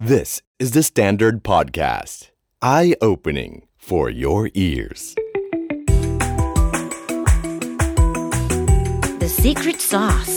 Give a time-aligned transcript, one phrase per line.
[0.00, 2.30] This is the Standard Podcast.
[2.62, 5.16] Eye opening for your ears.
[9.18, 10.34] The secret sauce.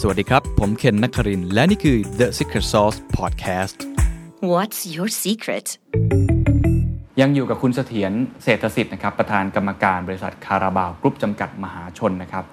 [0.00, 3.76] สวัสดีครับ ผมเคนนักครินทร์และนี่คือ The Secret Sauce Podcast
[4.52, 5.66] What's your secret?
[7.20, 8.12] ยังอยู่กับคุณเสถียร
[8.44, 12.44] เศรษฐสิทธิ์นะครับ ประธานกรรมการบริษัทคาราบาวกรุ๊ปจำกัดมหาชนนะครับ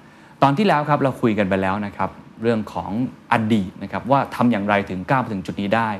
[0.42, 2.10] ตอนที่แล้วครับเราคุยกันไปแล้วนะครับ
[2.42, 2.90] เรื่องของ
[3.32, 5.90] อดีตนะครับว่าทำอย่างไรถึงก้าวมาถึงจุดนี้ได้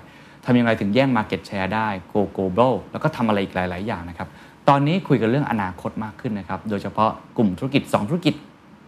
[0.45, 4.28] ทำอย่างไรถึงแย่ง Market Share ได้ Go Global แล้วก็ทำอะไรอีกหลาย ๆ อย่างนะครับ
[4.69, 8.34] ตอนนี้คุยกันเรื่องอนาคตมากขึ้นนะครับ โดยเฉพาะกลุ่มธุรกิจ 2 ธุรกิจ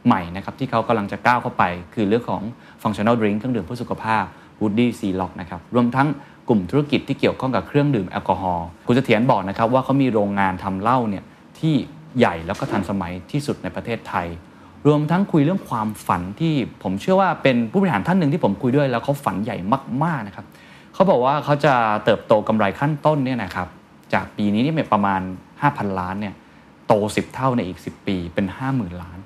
[0.07, 1.65] ใหม่นะครับที่เขากำลังจะก้าวเข้าไป
[1.95, 2.43] คือเรื่องของ
[2.83, 4.25] Functional Drink เครื่องดื่มเพื่อสุขภาพ
[4.61, 6.09] Woody C Lock นะครับ รวมทั้ง
[6.49, 11.25] กลุ่มธุรกิจที่เกี่ยวข้องกับเครื่องดื่มแอลกอฮอล์ คุณเสถียรบอกนะครับว่าเขามีโรงงานทำเหล้าเนี่ย
[11.59, 11.75] ที่
[12.19, 14.27] ใหญ่แล้วก็ทันสมัยที่สุดในประเทศไทย
[14.87, 19.57] รวมทั้งคุยเรื่องความฝันที่ผมเชื่อว่าเป็นผู้บริหารท่านหนึ่งที่ผมคุยด้วย แล้วเขาฝันใหญ่
[20.05, 20.47] มากๆนะครับ
[20.95, 23.69] เขาบอกว่าเขาจะเติบโตกำไรขั้นต้นเนี่ยนะครับ
[24.15, 25.21] จากปีนี้เนี่ยประมาณ
[25.61, 26.35] 5,000 ล้านเนี่ย
[26.87, 29.19] โต 10 เท่าในอีก 10 ปีเป็น 50,000 ล้าน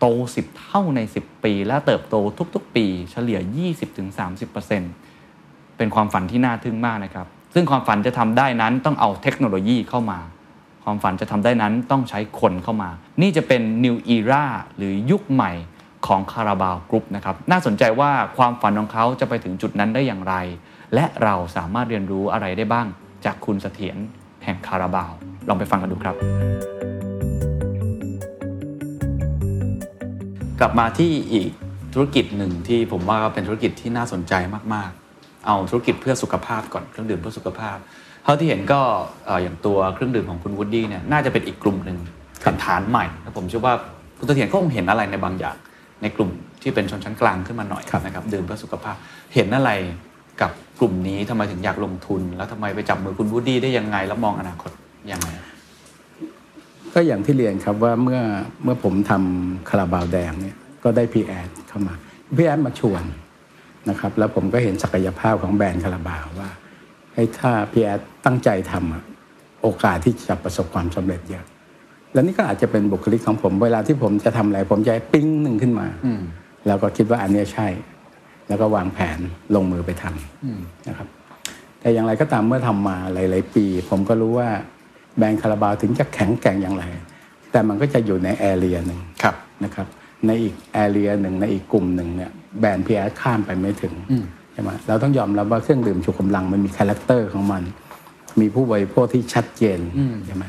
[0.00, 0.06] โต
[0.36, 2.16] 10 เท่าใน 10 ปี และเติบโต
[2.54, 3.38] ทุกๆ ปี เฉลี่ย
[4.18, 10.18] 20-30%เป็นความฝันที่น่าทึ่งมากนะครับซึ่งความฝันจะทำได้นั้นต้องเอาเทคโนโลยีเข้ามา
[10.84, 12.90] ความฝันจะทำได้นั้นต้องใช้คนเข้ามา
[13.22, 14.44] นี่จะเป็น New Era
[14.76, 15.52] หรือยุคใหม่
[16.06, 20.34] ของคาราบาวกรุ๊ปนะครับ น่าสนใจว่าความฝันของเขาจะไปถึงจุดนั้นได้อย่างไร
[20.94, 22.86] และเราสามารถเรียนรู้อะไรได้บ้าง
[23.24, 23.96] จากคุณเสถียร
[24.44, 25.12] แห่งคาราบาว
[25.48, 26.14] ลองไปฟังกันดูครับ
[30.60, 31.50] กลับมาที่อีก
[31.94, 34.34] ธุรกิจหนึ่งที่ผมว่าเป็นธุรกิจที่น่าสนใจ
[34.74, 37.76] มากๆ เอาธุรกิจเพื่อสุขภาพก่อนเครื่องดื่มเพื่อสุขภาพ
[38.24, 38.80] เท่าที่เห็นก็
[39.26, 41.98] เอ่ออย่างตัวเครื่องดื่มของคุณวูดดี้เนี่ยน่าจะเป็นอีกกลุ่มหนึ่ง
[42.42, 43.74] เป็นฐานใหม่และผมเชื่อว่า
[44.18, 45.56] คุณเสถียรก็คงเห็นอะไรในบางอย่าง
[46.02, 46.30] ในกลุ่ม
[46.62, 48.96] ที่เป็นชนชั้นกลางขึ้นมาหน่อยนะครับดื่มเพื่อสุขภาพ
[49.34, 49.70] เห็นอะไร
[50.40, 50.50] กับ
[50.80, 54.70] กลุ่มนี้ทำไมถึงอยากลงทุน แล้วทำไมไปจับมือคุณวูดดี้ได้ยังไงแล้วมองอนาคต
[55.12, 55.28] ยังไง
[56.94, 58.20] ก็อย่างที่เรียนครับว่าเมื่อ
[58.64, 61.94] เมื่อผมทำคาราบาวแดงเนี่ยก็ได้พี่แอ๊ดเข้ามา
[62.36, 63.04] พี่แอ๊ดมาชวน
[63.90, 66.50] นะครับแล้วผมก็เห็นศักยภาพของแบรนด์คาราบาวว่า
[67.14, 69.02] ให้ยถ้าพี่แอ๊ดตั้งใจทำอะ
[69.62, 71.44] โอกาสที่จะประสบความสำเร็จเยอะ
[72.12, 75.86] แล้วนี่ก็อาจจะเป็นบุคลิกของผม เวลาที่ผมจะทำอะไร ผมจะปิ้งหนึ่งขึ้นมา
[76.66, 77.68] แล้วก็คิดว่าอันเนี้ยใช่
[78.48, 79.18] แล้วก็วางแผน
[79.54, 81.08] ลงมือไปทำนะครับ
[81.80, 84.48] แต่อย่างไรก็ตามเมื่อทำมาหลาย ๆ ปี ผมก็รู้ว่า
[85.16, 86.84] แบรนด์คาราบาวถึงจะแข็งแกร่งอย่างไร
[87.52, 89.86] แต่มันก็จะอยู่ใน area หนึ่งครับนะครับ
[90.26, 93.94] ในอีก area หนึ่งในอีกกลุ่มหนึ่งเนี่ยแบรนด์พี่แอ๊ดข้ามไปไม่ถึง
[94.54, 97.62] ใช่ไหมเราต้องยอมรับว่าเครื่องดื่มชูกำลังมันมีคาแรคเตอร์ของมัน
[98.40, 99.78] มีผู้บริโภคที่ชัดเจน
[100.26, 100.44] ใช่ไหม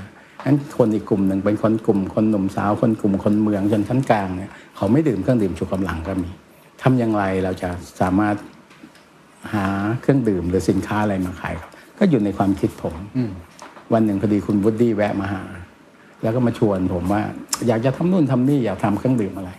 [0.45, 6.29] งั้นคนอีกกลุ่มหนึ่งเป็นคนกลุ่มคนหนุ่มสาวคนกลุ่มคนเมืองชนชั้นกลางเนี่ยเขาไม่ดื่มเครื่องดื่มชูกำลังก็มี
[6.81, 7.69] ทำอย่างไรเราจะ
[8.01, 8.35] สามารถ
[9.53, 9.65] หา
[10.01, 12.95] เครื่องดื่มหรือสินค้าอะไรมาขายครับก็อยู่ในความคิดผม
[13.93, 15.43] วันหนึ่งพอดีคุณวูดดี้แวะมาหา
[16.23, 17.21] แล้วก็มาชวนผมว่า
[17.67, 19.51] อยากจะทำนู่นทำนี่อยากทำเครื่องดื่มอะไร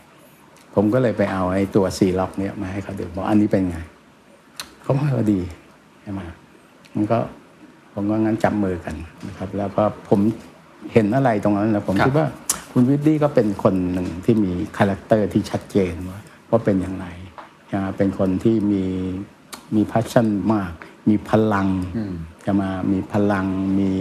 [0.74, 3.78] ผมก็เลยไปเอาไอ้ตัว C Lock เนี่ยมาให้เขาดื่มบอกอันนี้เป็นไง
[4.86, 5.41] เขาบอกว่าดี
[6.02, 6.20] ใช่ไหม
[6.94, 7.19] มันก็
[7.92, 8.94] ผมก็งั้นจับมือกัน
[9.26, 10.20] นะครับ แล้วก็ผม
[10.92, 12.26] เห็นอะไรตรงนั้นแล้วผมคิดว่า
[12.72, 16.20] คุณวูดดี้ก็เป็นคนหนึ่งที่มีคาแรคเตอร์ที่ชัดเจนว่า
[16.50, 17.06] ว่าเป็นอย่างไร
[17.72, 18.84] นะเป็นคนที่มี
[19.74, 20.72] มี passion มาก
[21.08, 21.68] มีพลัง
[22.47, 23.47] จะมามีพลัง
[23.80, 23.92] มี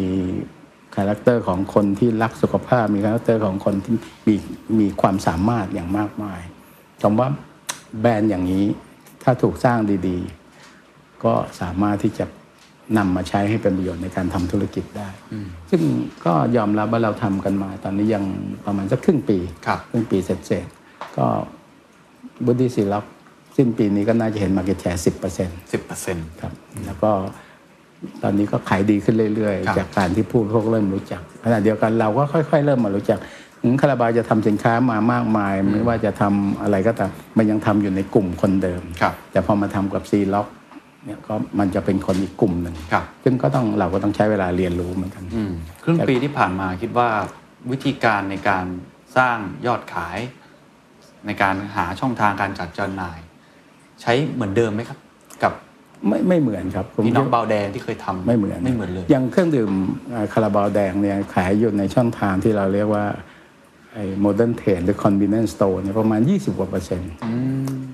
[0.96, 3.96] คาแรคเตอร์ของคนที่รักสุขภาพ มีคาแรคเตอร์ของคนที่
[4.28, 4.36] มี
[4.80, 6.42] มีความสามารถอย่างมากมาย
[7.02, 7.30] ผมว่า
[8.00, 8.66] แบรนด์อย่างนี้
[9.24, 10.45] ถ้าถูกสร้างดี ๆ
[11.26, 12.26] ก็สามารถที่จะ
[12.98, 15.10] นำมาใช้ให้เป็นประโยชน์ในการทำธุรกิจได้
[15.70, 15.82] ซึ่ง
[16.26, 18.24] ก็ยอมรับว่าเราทำกันมา ตอนนี้ยัง
[18.66, 19.38] ประมาณสักครึ่งปี
[19.68, 21.26] ครับครึ่งปีเสร็จๆก็
[22.46, 23.06] วูดดี้ C Lock
[23.58, 26.54] สิ้นปีนี้ก็น่าจะเห็น market share สิบเปอร์เซ็นต์สิบเปอร์เซ็นต์ครับ
[26.86, 27.12] แล้วก็
[28.24, 33.20] ตอนนี้ก็ขายดีขึ้นเรื่อยครับๆจากการที่ผู้บริโภคเริ่มรู้จักขณะเดียวกันเราก็ค่อย ๆ เริ่มมารู้จัก
[33.62, 40.48] ถึงคาราบาวจะทำสินค้ามามากมาย ไม่ว่าจะทำอะไรก็ตามมันยังทำอยู่ในกลุ่มคนเดิมครับแต่พอมาทำกับ C Lock
[41.06, 45.52] เนี่ยก็มันจะเป็นคนอีกกลุ่มหนึ่งครับซึ่งก็ต้องเราก็ต้องใช้เวลาเรียนรู้เหมือนกันอืม
[45.84, 47.10] ครึ่งปีที่ผ่านมาคิดว่า
[47.72, 48.66] วิธีการในการ
[49.18, 49.38] สร้าง
[49.68, 50.18] ยอดขาย
[51.26, 53.20] ในการหาช่องทางการจัดจำหน่าย
[54.02, 54.98] ใช้เหมือนเดิมไหมครับ
[55.44, 55.54] กับ
[56.08, 59.72] ไม่ไม่เหมือนครับผมพี่น้องคาราบาวแดงที่เคยทำไม่เหมือนไม่เหมือนเลยอย่างเครื่องดื่ม
[60.14, 63.06] อ่าคาราบาวแดงเนี่ยขายอยู่ในช่องทางที่เราเรียกว่า
[63.96, 67.12] ไอ้ modern trade หรือ convenience store เนี่ยประมาณ 20กว่าเปอร์เซ็นต์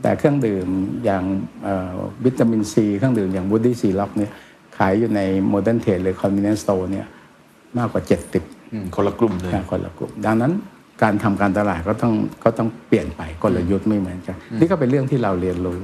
[0.01, 0.67] แต่เครื่องดื่ม
[1.05, 1.23] อย่าง
[1.63, 1.95] เอ่อ
[2.25, 4.31] วิตามินซีเครื่องดื่มอย่างบูดี้ซีล็อกเนี่ย
[4.77, 7.05] ขายอยู่ในโมเดิร์นเทรดหรือคอน v e เ n น e ์สโตร์เนี่ย
[7.77, 8.01] มากกว่า
[8.37, 10.51] 70อืมคนละกลุ่มเลยคนละกลุ่ม ดังนั้น
[11.03, 12.13] การทำการตลาดก็ต้อง
[12.43, 15.79] ก็ต้องเปลี่ยนไปกลยุทธ์ไม่เหมือนกันนี่ก็เป็นเรื่องที่เราเรียนรู้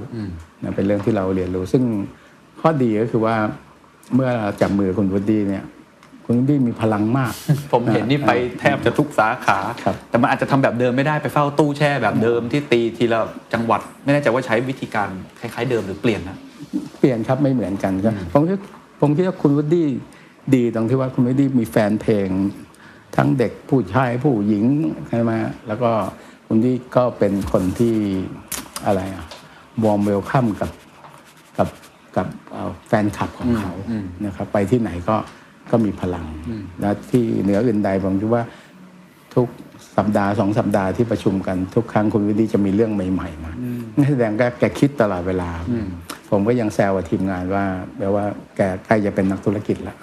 [0.64, 1.84] นะเป็นเรื่องที่เราเรียนรู้ ซึ่ง
[2.62, 3.36] ข้อข้อดีก็คือว่า
[4.16, 4.30] เมื่อ
[4.62, 5.64] จับมือคุณวูดดี้เนี่ย
[6.30, 7.34] คุณวูดดี้มีพลังมาก
[7.74, 13.20] ผมเห็นนี่ไปแทบจะทุกสาขาครับแต่มันอาจจะทำแบบเดิมไม่ได้ไปเฝ้าตู้แช่แบบเดิมที่ตีทีละ
[13.54, 15.10] จังหวัด ไม่แน่ใจว่าใช้วิธีการ
[15.40, 16.38] คล้ายๆเดิมหรือเปลี่ยนนะ
[17.00, 18.60] เปลี่ยนครับไม่เหมือนกันครับผมคิด
[19.02, 19.88] ผมคิดว่าคุณวูดดี้
[20.56, 22.30] ดีตรงที่ว่าคุณวูดดี้มีแฟนเพลง
[23.16, 24.66] ทั้งเด็กผู้ชายผู้หญิง
[25.10, 25.32] ใช่ไหม
[25.68, 25.90] แล้วก็
[26.48, 27.96] คุณวูดดี้ก็เป็นคนที่
[28.86, 29.26] อะไรอะ
[29.84, 30.72] warm welcome กับ
[31.58, 31.70] กับ
[32.16, 33.72] กับเอ่อแฟนคลับของเขา
[34.26, 35.16] นะครับไปที่ไหนก็
[35.72, 36.26] ก็มีพลัง
[36.82, 38.44] และที่เหนืออื่นใดผมคิดว่า
[39.36, 39.48] ทุก
[39.98, 43.52] สัปดาห์สองสัปดาห์ที่ประชุมกันทุกครั้งคุณวูดดี้จะมีเรื่องใหม่ๆมา
[43.96, 45.50] นั่นแสดงว่าแกคิดตลอดเวลา
[46.30, 47.64] ผมก็ยังแซวกับทีมงานว่า
[47.98, 48.24] แปลว่า
[48.56, 49.98] แกใกล้จะเป็นนักธุรกิจแล้ว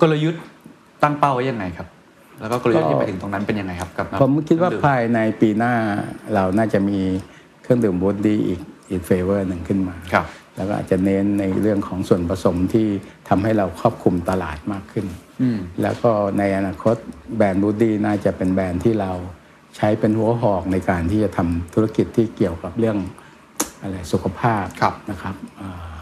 [0.00, 0.42] กลยุทธ์
[1.02, 1.86] ตั้งเป้าไว้ยังไงครับ
[2.40, 5.74] แล้วก็กลยุทธ์ที่ไปถึงตรงนั้นเป็นยังไงครับกับผมคิดว่าเครื่องภายในปีหน้า
[6.34, 6.98] เราน่าจะมี
[7.62, 8.60] เครื่องดื่มวูดดี้อีก
[8.90, 10.26] อีก flavor หนึ่งขึ้นมาครับ
[10.60, 12.86] แล้วก็อาจจะเน้นในเรื่องของส่วนผสมที่
[13.28, 15.06] ทำให้เราครอบคลุมตลาดมากขึ้น
[15.82, 16.96] แล้วก็ในอนาคต
[17.36, 19.12] แบรนด์วูดดี้น่าจะเป็นแบรนด์ที่เรา
[19.76, 22.98] ใช้เป็นหัวหอกในการที่จะทำธุรกิจที่เกี่ยวกับเรื่อง
[23.80, 25.92] อะไรสุขภาพครับนะครับอ่า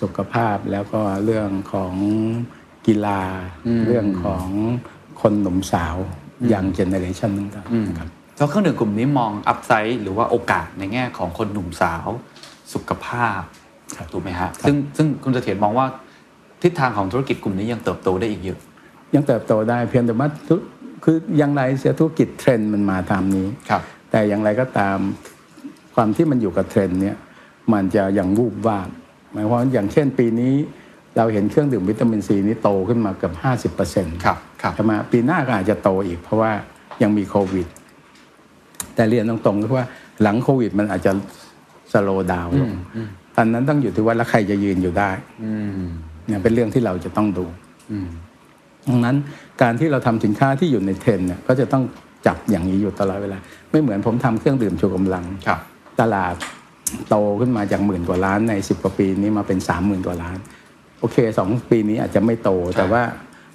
[0.00, 1.94] สุขภาพแล้วก็เรื่องของ
[2.86, 3.22] กีฬา
[3.86, 4.46] เรื่องของ
[5.20, 5.96] คนหนุ่มสาว
[6.52, 12.06] young generation ต่างๆนะครับแล้วเครื่องดื่มกลุ่มนี้มอง upside หรือว่าโอกาสในแง่ของคนหนุ่มสาว
[12.72, 13.40] สุขภาพ
[14.12, 15.86] ถูกไหมฮะซึ่งซึ่งคุณเสถียรมองว่า
[16.62, 18.58] ทิศทางของธุรกิจกลุ่มนี้ยังเติบโตได้อีกเยอะ
[19.14, 20.54] ยังเติบโตได้เพียงแต่ว่าธุ
[21.04, 24.98] คืออย่างไรเสียธุรกิจเทรนด์มันมาตามนี้ครับ แต่อย่างไรก็ตาม
[25.94, 27.16] ความที่มันอยู่กับเทรนด์เนี่ย
[27.72, 28.88] มันจะยังวูบวาบ
[29.32, 30.54] หมายความว่าอย่างเช่นปีนี้
[31.16, 36.50] เราเห็นเครื่องดื่มวิตามินซีนี้โตขึ้นมาเกือบห้าสิบเปอร์เซ็นต์ครับครับใช่ไหมปีหน้าก็อาจจะโตอีกเพราะว่า
[37.02, 37.66] ยังมีโควิด
[38.94, 39.86] แต่เรียนตรงๆก็ว่า
[40.22, 41.12] หลังโควิด มันอาจจะ
[41.44, 41.45] ส
[42.04, 42.72] โลว์ดาวน์ลง
[43.36, 45.10] ตอนนั้นต้องอยู่ที่ว่าแล้วใครจะยืนอยู่ได้
[46.26, 47.44] เนี่ยเป็นเรื่องที่เราจะต้องดู
[48.88, 49.16] ดังนั้น
[49.62, 51.82] การที่เราทำสินค้าที่อยู่ในเทรนด์เนี่ยก็จะต้อง
[52.26, 53.38] จับอย่างนี้อยู่ตลอดเวลา
[53.70, 55.60] ไม่เหมือนผมทำเครื่องดื่มชูกำลังครับ
[56.00, 56.34] ตลาด
[57.08, 60.38] โตขึ้นมาจากหมื่นกว่าล้านในสิบกว่าปีนี้มาเป็นสามหมื่นกว่าล้าน
[61.00, 63.02] โอเคสองปีนี้อาจจะไม่โต แต่ว่า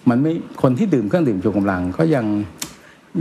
[0.09, 2.25] มันไม่คนที่ดื่มเครื่องดื่มชูกำลังก็ยัง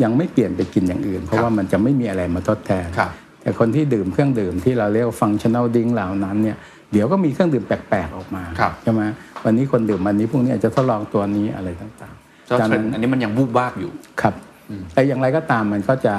[0.02, 3.10] ยังไม่เปลี่ยนไปกินอย่างอื่น เพราะว่ามันจะไม่มีอะไรมาทดแทนครับ
[3.42, 6.56] แต่คนที่ดื่มเครื่องดื่มที่เราเรียกว่าฟังชั่น a ลดิ้งเหล่านั้นเนี่ย
[6.92, 9.02] เดี๋ยวก็มีเครื่องดื่มแปลกๆออกมาครับใช่ไหม
[9.44, 12.14] วันนี้คนดื่มวันนี้พรุ่งนี้อาจจะทดลองตัวนี้อะไรต่าง
[12.46, 13.90] เจ้าๆจากเทรนนั้นด์อันนี้มันยังวูบวาบอยู่
[14.20, 14.34] ครับ
[14.94, 16.14] แต่อย่างไรก็ตามมันก็จะ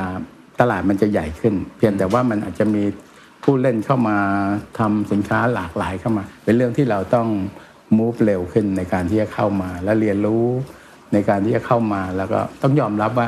[0.59, 2.83] ตลาดมันจะใหญ่ขึ้น เพียงแต่ว่ามันอาจจะมี
[3.43, 4.17] ผู้เล่นเข้ามา
[4.79, 7.27] ทำสินค้าหลากหลายเข้ามา เป็นเรื่องที่เราต้อง
[7.97, 10.45] move เร็วขึ้นในการที่จะเข้ามาและเรียนรู้
[11.13, 13.27] ในการที่จะเข้ามาแล้วก็ต้องยอมรับว่า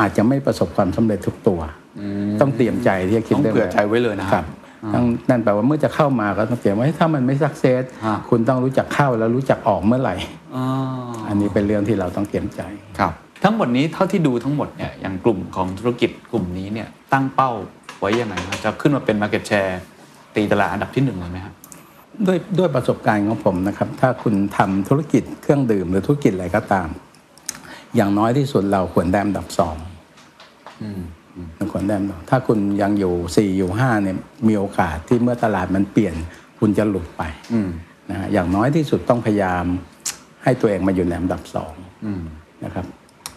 [0.00, 1.60] อาจจะไม่ประสบความสำเร็จทุกตัว
[2.40, 4.46] ต้องเตรียมใจที่จะคิดต้องเรื่องเผื่อใจไว้เลยนะคครัรับบ
[4.94, 10.14] ต้องนั่นแปลว่าเมื่อจะเข้ามาก็ต้องเตรียมไว้ถ้ามันไม่สักเซสฮะคุณต้องรู้จักเข้าแล้วรู้จักออกเมื่อไหร่
[10.56, 10.64] อ๋อ
[11.28, 12.60] อันนี้เป็นเรื่องที่เราต้องเตรียมใจ
[12.98, 13.12] ครับ
[13.42, 17.50] ทั้งหมดนี้เท่าที่ดูทั้งหมดเนี่ยอย่างกลุ่มของธุรกิจกลุ่มนี้เนี่ยตั้งเป้า
[18.00, 19.72] ไว้ยังไงครับจะขึ้นมาเป็น Market Share
[20.34, 21.54] ตีตลาดอันดับที่หนึ่งเลยไหมครับ
[22.26, 26.88] ด้วยด้วยประสบการณ์ของผมนะครับ ถ้าคุณทำธุรกิจเครื่องดื่มหรือธุรกิจอะไรก็ตาม
[27.96, 29.76] อย่างน้อยที่สุดเราควรได้อันดับสอง
[31.56, 34.16] เราควรได้อันดับถ้าคุณยังอยู่สี่อยู่ห้าเนี่ย
[34.48, 36.14] มีโอกาสที่เมื่อตลาดมันเปลี่ยน
[36.58, 37.22] คุณจะหลุดไป
[38.10, 39.64] นะฮะอย่างน้อยที่สุดต้องพยายาม
[40.44, 41.74] ให้ตัวเองมาอยู่ในอันดับสอง
[42.64, 42.86] นะครับ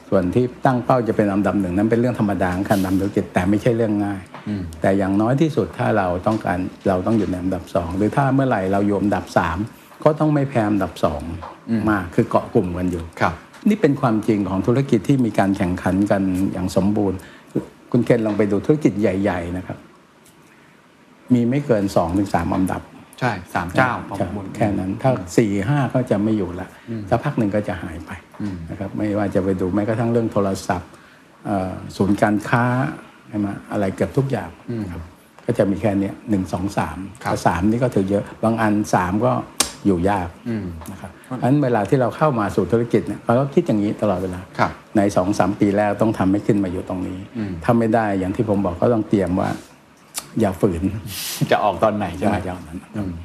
[0.10, 4.22] ส่วนที่ตั้งเป้าจะเป็นอันดับหนึ่งนั้นเป็นเรื่องธรรมดาของการทำธุรกิจแต่ไม่ใช่เรื่องง่าย
[4.82, 9.58] แต่อย่างน้อยที่สุดถ้าเราต้องการเราต้องอยู่ในอันดับสองหรือถ้าเมื่อไหร่เราอยู่อันดับสาม
[10.04, 11.22] ก็ต้องไม่แพ้อันดับสอง
[11.90, 13.34] มากคือเกาะกลุ่มกันอยู่ครับ
[13.70, 16.22] นี่เป็นความจริงของธุรกิจที่มีการแข่งขันกัน
[16.52, 17.18] อย่างสมบูรณ์
[17.98, 19.78] คุณเคนลองไปดูธุรกิจใหญ่ ๆ นะครับ
[21.34, 22.82] มีไม่เกินสองถึงสามอันดับ
[23.20, 26.68] ใช่สามเจ้าประใช่มูลแค่นั้น ถ้าสี่ห้าก็จะไม่อยู่ละ
[27.10, 28.12] สักพักหนึ่งก็จะหายไป
[28.70, 30.90] นะครับ ไม่ว่าจะไปดูแม้กระทั่งเรื่องโทรศัพท์
[31.46, 32.66] เอ่อศูนย์การค้า
[33.30, 34.50] ใช่ไหมอะไรเกือบทุกอย่าง
[34.82, 35.02] นะครับ
[35.46, 39.32] ก็จะมีแค่เนี้ยหนึ่งสองสามครับแต่สามนี่ก็ถือเยอะ บางอันสามก็
[39.86, 40.30] อยู่ยาก
[40.92, 47.20] นะครับเพราะฉะนั้นเวลาที่เราเข้ามาสู่ธุรกิจเนี่ยเราก็คิดอย่างนี้ตลอดเวลาครับในสองสามปีแรกต้องทำให้ขึ้นมาอยู่ตรงนี้
[47.64, 49.50] ถ้าไม่ได้อย่างที่ผมบอกก็ต้องเตรียมว่า
[50.40, 50.84] อย่าฝืน
[51.52, 52.80] จะออกตอนไหนใช่ไหมอย่างนั้น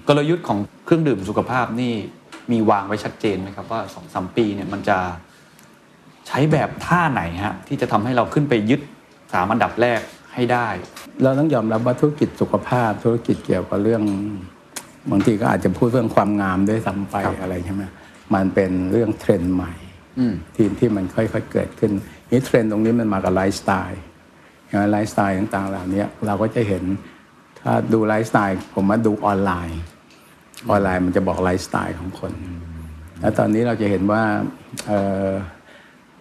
[0.09, 1.93] กลยุทธ์ของเครื่องดื่มสุขภาพนี่
[2.53, 4.99] มีวางไว้ชัดเจนไหมครับว่าสองสามปีเนี่ยมันจะ
[6.29, 8.81] ใช้แบบท่าไหนฮะที่จะทำให้เราขึ้นไปยึด
[9.33, 10.01] สามอันดับแรก
[10.35, 10.69] ให้ได้
[11.23, 14.03] เราต้องยอมรับว่าธุรกิจสุขภาพธุรกิจเกี่ยวกับเรื่อง
[15.11, 17.83] บางทีก็อาจจะพูดเรื่องความงามด้วยซ้ำไปครับอะไรใช่ไหม
[18.35, 19.73] มันเป็นเรื่องเทรนด์ใหม่
[20.19, 21.93] อืมที่ที่มันค่อยๆเกิดขึ้น
[22.31, 24.01] นี่เทรนด์ตรงนี้มันมากับไลฟ์สไตล์
[24.67, 26.85] อย่างไลฟ์สไตล์ต่างๆเหล่านี้เราก็จะเห็น
[27.57, 29.81] เทรนด์ถ้าดูไลฟ์สไตล์ผมมาดูออนไลน์
[30.71, 32.33] ออนไลน์มันจะบอกไลฟ์สไตล์ของคน
[33.21, 34.23] แล้วตอนนี้เราจะเห็นว่า
[34.87, 35.29] เอ่อ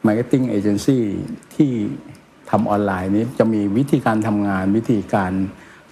[0.08, 1.00] marketing agency
[1.56, 1.72] ที่
[2.52, 5.32] ทำออนไลน์นี้จะมีวิธีการทำงานวิธีการ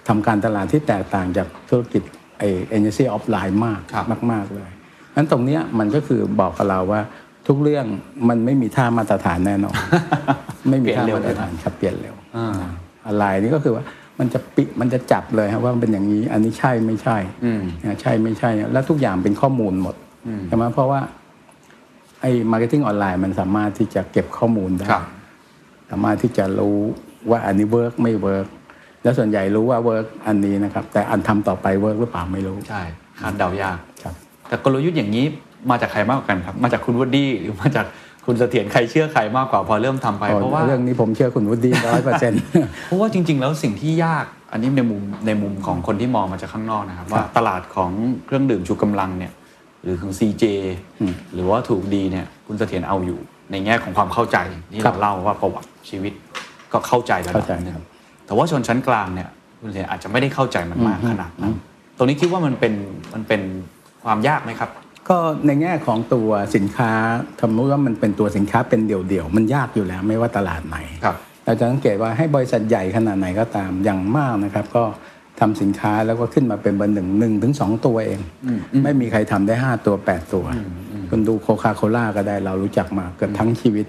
[0.08, 2.02] ทำการตลาดที่แตกต่างจากธุรกิจ
[2.38, 4.70] ไอ้ agency offline มากครับมาก ๆ เลย
[5.16, 7.00] นั้นตรงเนี้ยมันก็คือบอกกับเราว่า
[7.48, 7.86] ทุกเรื่อง
[8.28, 9.76] มันไม่มีท่ามาตรฐานแน่นอน
[10.70, 12.70] ไม่มีท่ามาตรฐานครับเปลี่ยนเร็วอ่านะ
[13.04, 13.84] ออนไลน์นี่ก็คือว่า
[14.18, 19.96] มันจะปิมันจะจับเลยครับว่ามันเป็นอย่างนี้ อันนี้ใช่ไม่ใช่อืมนะใช่ไม่ใช่ แล้วทุกอย่างเป็นข้อมูลหมด
[20.48, 21.00] ใช่ไหมเพราะว่า
[22.20, 25.04] ไอ้ marketing ออนไลน์มันสามารถที่จะเก็บข้อมูลได้ครับ
[25.90, 26.78] สามารถที่จะรู้
[27.30, 28.46] ว่าอันนี้ work ไม่ work
[29.02, 32.82] แล้วส่วนใหญ่รู้ว่า work อันนี้นะครับ แต่อันทำต่อไป work หรือเปล่าไม่รู้ใช่
[33.20, 34.14] คาดเดายากครับ
[34.48, 35.24] แต่กลยุทธ์อย่างนี้
[35.70, 37.86] มาจากใครมากกว่ากันครับ มาจากคุณวูดดี้หรือมาจาก
[38.26, 42.40] คุณเสถียรใครเชื่อใครมากกว่าพอเริ่มทำไปเพราะว่าเรื่องนี้ผมเชื่อคุณวูดดี้ร้อยเปอร์เซ็นต์
[42.86, 47.90] เพราะว่าจริง ๆ แล้วสิ่งที่ยากอันนี้ในมุมในมุมของคนที่มองมาจากข้างนอกนะครับ ว่าตลาดของ
[48.26, 49.32] เครื่องดื่มชูกำลังเนี่ย
[49.82, 50.44] หรือของ CJ
[51.34, 53.18] หรือว่าถูกดีเนี่ยคุณเสถียรเอาอยู่
[53.50, 54.38] ในแง่ของความเข้าใจ
[54.72, 56.12] ที่ครัเราบเล่าว่าประวัติชีวิต
[56.72, 57.84] ก็เข้าใจระดับเข้าใจหนึงครับ
[58.28, 59.28] แต่ว่าชนชั้นกลางเนี่ย
[59.60, 61.54] คุณเสถียรอาจจะไม่ได้เข้าใจมันมากขนาดนั้น
[61.96, 62.72] ตรงนี้คิดว่ามันเป็น
[63.14, 63.42] มันเป็น
[64.04, 64.70] ความยากไหมครับ
[65.08, 65.16] ก็
[65.46, 66.90] ในแง่ของตัวสินค้า
[67.40, 74.84] สมมติว่ามันเป็นตัวสินค้าเป็นเดี่ยวๆมันยากอยู่แล้วไม่ว่าตลาดไหนครับเราจะสังเกตว่าให้บริษัทใหญ่ขนาดไหนก็ตามอย่างมากนะครับ ก็
[75.40, 78.20] ทำสินค้าแล้วก็ขึ้นมาเป็นเบอร์หนึ่งหนึ่งถึงสองตัวเอง
[78.84, 80.44] ไม่มีใครทำได้ห้าตัวแปดตัว
[81.10, 83.86] คุณดูโคคาโคล่าก็ได้เรารู้จักมาเกือบทั้งชีวิต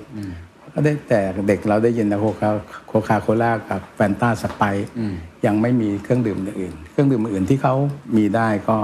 [0.74, 2.50] ก็ได้แต่เด็กเราได้ยินนะโคคา
[2.88, 4.64] โคคาโคล่ากับแฟนตาสไป
[5.46, 7.76] ยังไม่มีเครื่องดื่มอย่างอื่น เครื่องดื่มอื่นที่เขา
[8.18, 8.78] มีได้ก็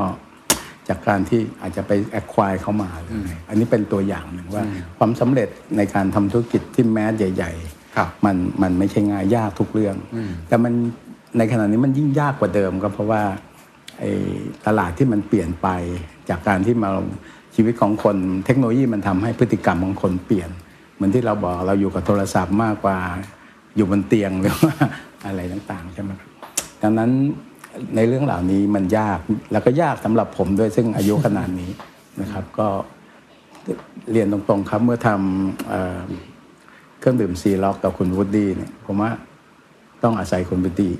[0.88, 3.14] จากการที่อาจจะไปแอคควายเข้ามาเลย
[3.50, 4.64] อันนี้เป็นตัวอย่างหนึ่งว่า
[4.98, 9.96] ความสำเร็จในการทำธุรกิจที่แมสใหญ่ๆครับมันมันไม่ใช่ง่ายยากทุกเรื่อง
[10.48, 10.74] แต่มัน
[11.38, 13.24] ในขณะนี้มันยิ่งยากกว่าเดิมก็เพราะว่า
[14.00, 14.12] ไอ้
[14.66, 15.68] ตลาดที่มันเปลี่ยนไป
[16.30, 16.90] จากการที่มา
[17.56, 20.50] ชีวิตของคนเทคโนโลยีมันทำให้พฤติกรรมของคนเปลี่ยน
[20.96, 22.98] เหมือนที่เราบอกเราอยู่กับโทรศัพท์มากกว่า
[23.76, 24.74] อยู่บนเตียงหรือว่า
[25.26, 26.30] อะไรต่างๆใช่ไหมครับ
[26.82, 27.12] ดังนั้น
[27.96, 29.20] ในเรื่องเหล่านี้มันยาก
[29.52, 31.72] แล้วก็ยากสำหรับผมด้วยซึ่งอายุขนาดนี้
[32.22, 32.68] นะครับ ก็
[34.12, 36.00] เรียนตรงๆครับเมื่อทำเอ่อ
[37.00, 39.12] เครื่องดื่ม C Lock กับคุณวูดดี้เนี่ยผมว่า
[40.04, 40.94] ต้องอาศัยคุณวูดดี้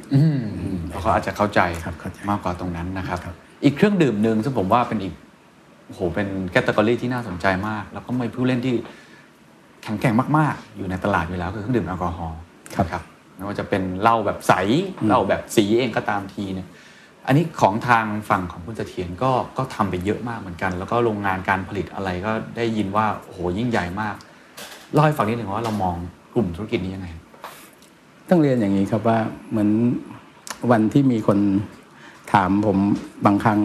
[1.02, 3.20] เขาอาจจะเข้าใจครับเข้าใจมากกว่าตรงนั้นนะครับ
[3.64, 5.14] อีกเครื่องดื่มหนึ่งซึ่งผมว่าเป็นอีก
[5.86, 8.76] โอ้โหเป็น category ที่น่าสนใจมาก แล้วก็มีผู้เล่นที่
[9.86, 12.40] แข็งแกร่งมากๆ อยู่ในตลาดอยู่แล้วคือเครื่องดื่มแอลกอฮอล์
[12.76, 13.04] ครับ
[13.36, 14.54] ไม่ว่าจะเป็นเหล้าแบบใส
[15.08, 16.68] เหล้าแบบสีเองก็ตามทีเนี่ย
[17.28, 24.16] อันนี้ของทางฝั่งของคุณเสถียรก็ก็ทำไปเยอะมากเหมือนกัน แล้วก็โรงงานการผลิตอะไรก็ได้ยินว่าโอ้โหยิ่งใหญ่มาก
[24.94, 25.96] เล่าให้ฟังนิดหนึ่งว่าเรามอง
[26.36, 27.08] กลุ่มธุรกิจนี้ยังไง
[28.30, 29.18] ต้องเรียนอย่างนี้ครับว่า
[29.50, 29.70] เหมือน
[30.72, 31.40] วันที่มีคน
[32.34, 32.78] ถามผม
[33.26, 33.60] บางครั้ง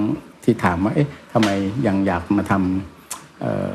[0.45, 1.49] ที่ถามว่าเอ๊ะทำไม
[1.87, 3.75] ยังอยากมาทำเอ่อ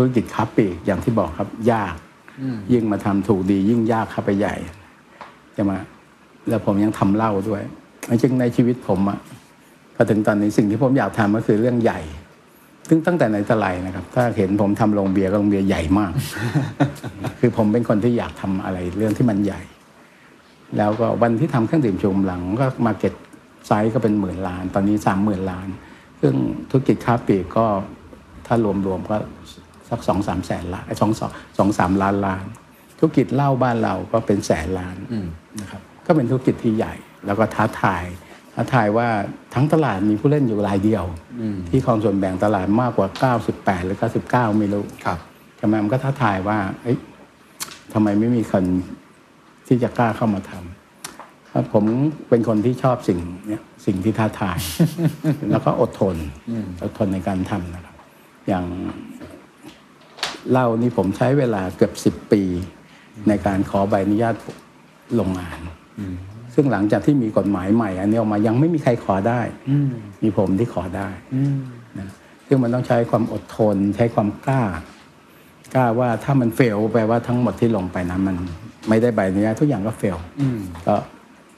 [0.00, 1.94] ธุรกิจค้าปลีกอย่างที่บอกครับยาก
[2.72, 4.54] ยิ่งมาทำถูกดี ยิ่งยากเข้าไปใหญ่
[5.54, 5.72] ใช่ไหม
[6.48, 7.62] แล้วผมยังทำเหล้าด้วย
[8.08, 9.18] จริงๆในชีวิตผมอะ
[9.94, 12.00] พอถึงตอนนี้สิ่งที่ผมอยากทำก็คือเรื่องใหญ่
[12.88, 16.12] ซึ่งตั้งแต่ไหนแต่ไรนะครับ ถ้าเห็นผมทำโรงเบียร์ก็โรงเบียร์ใหญ่มาก
[17.40, 19.60] คือผมเป็นคนที่อยากทำอะไรเรื่องที่มันใหญ่
[20.78, 23.14] แล้วก็วันที่ทำเครื่องดื่มชูกำลังก็ market
[23.66, 25.68] size ก็เป็นหมื่นล้าน ตอนนี้สามหมื่นล้าน
[26.20, 26.34] ซึ่ง
[26.70, 27.66] ธุรกิจค้าปลีกก็
[28.46, 29.16] ถ้ารวมๆก็
[29.90, 32.44] สักสองสามแสนล้านไอ้สองสองสองสามล้านล้าน
[32.98, 34.96] ธุรกิจเหล้าบ้านเราก็เป็นแสนล้าน
[35.60, 36.94] นะครับก็เป็นธุรกิจที่ใหญ่
[37.26, 38.04] แล้วก็ท้าทาย
[38.54, 39.08] ท้าทายว่า
[39.54, 41.04] ทั้งตลาดมีผู้เล่นอยู่รายเดียว
[41.68, 43.08] ที่ครองส่วนแบ่งตลาดมากกว่า
[43.46, 45.18] 98 หรือ 99 ไม่รู้ครับ
[45.56, 46.96] ใช่ไหมมันก็ท้าทายว่าเอ้ย
[47.92, 48.64] ทำไมไม่มีคน
[49.66, 51.84] ที่จะกล้าเข้ามาทำครับผม
[52.28, 53.18] เป็นคนที่ชอบสิ่ง
[53.48, 54.58] เนี้ยสิ่งที่ท้าทาย
[55.50, 56.16] แล้วก็อดทน
[56.82, 57.96] อดทนในการทำนะครับ
[58.48, 58.64] อย่าง
[60.50, 62.42] เหล้านี่ผมใช้เวลาเกือบสิบปี
[63.28, 64.34] ในการขอใบอนุญาต
[65.16, 65.58] โรงงาน
[66.54, 69.40] ซึ่งหลังจากที่มีกฎหมายใหม่อันนี้ออกมายังไม่มีใครขอได้
[70.22, 71.08] มีผมที่ขอได้
[71.98, 72.08] นะ
[72.46, 74.62] ซึ่งมันต้องใช้ความอดทน ใช้ความกล้า
[75.74, 78.36] กล้าว่าถ้ามันเฟลแปลว่าทั้งหมดที่ลงไปนั้นมัน
[78.88, 80.18] ไม่ได้ใบอนุญาตทุกอย่างก็เฟล
[80.86, 80.94] ก็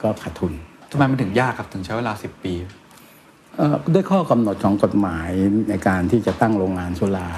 [0.03, 0.53] ก็ขาดทุน
[0.91, 2.55] ทำไมมันถึงยากครับถึงใช้เวลา10ปี
[3.57, 5.31] เอ่อด้วยข้อกำหนดของกฎหมาย
[5.69, 7.29] ในการที่จะตั้งโรงงานสุรา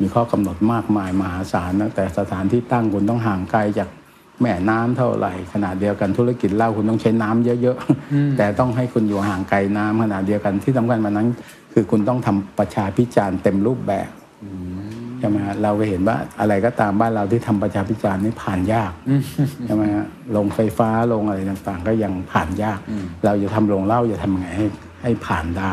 [0.00, 3.88] มีข้อกำหนดมากมายมหาศาลตั้งแต่สถานที่ตั้งคุณต้องห่างไกลจาก
[4.40, 11.28] แม่น้ำเท่าไหร่ขนาดเดียวกันธุรกิจเหล้าคุณต้องใช้น้ำเยอะๆ แต่ต้องให้คุณอยู่ห่างไกลน้ำขนาดเดียวกันที่สำคัญมานั้น
[11.72, 14.10] คือคุณต้องทำประชาพิจารณ์เต็มรูปแบบ
[15.18, 18.92] ใช่ไหมฮะเราก็เห็นว่าอะไรก็ตามบ้านเราที่ทำประชาพิจารณ์นี่ผ่านยาก
[19.64, 22.78] ใช่ไหมฮะลงไฟฟ้าลงอะไรต่างๆ ก็ยังผ่านยาก
[23.24, 24.66] เราจะทำโรงเหล้าจะทำยังไงให้
[25.02, 25.72] ให้ผ่านได้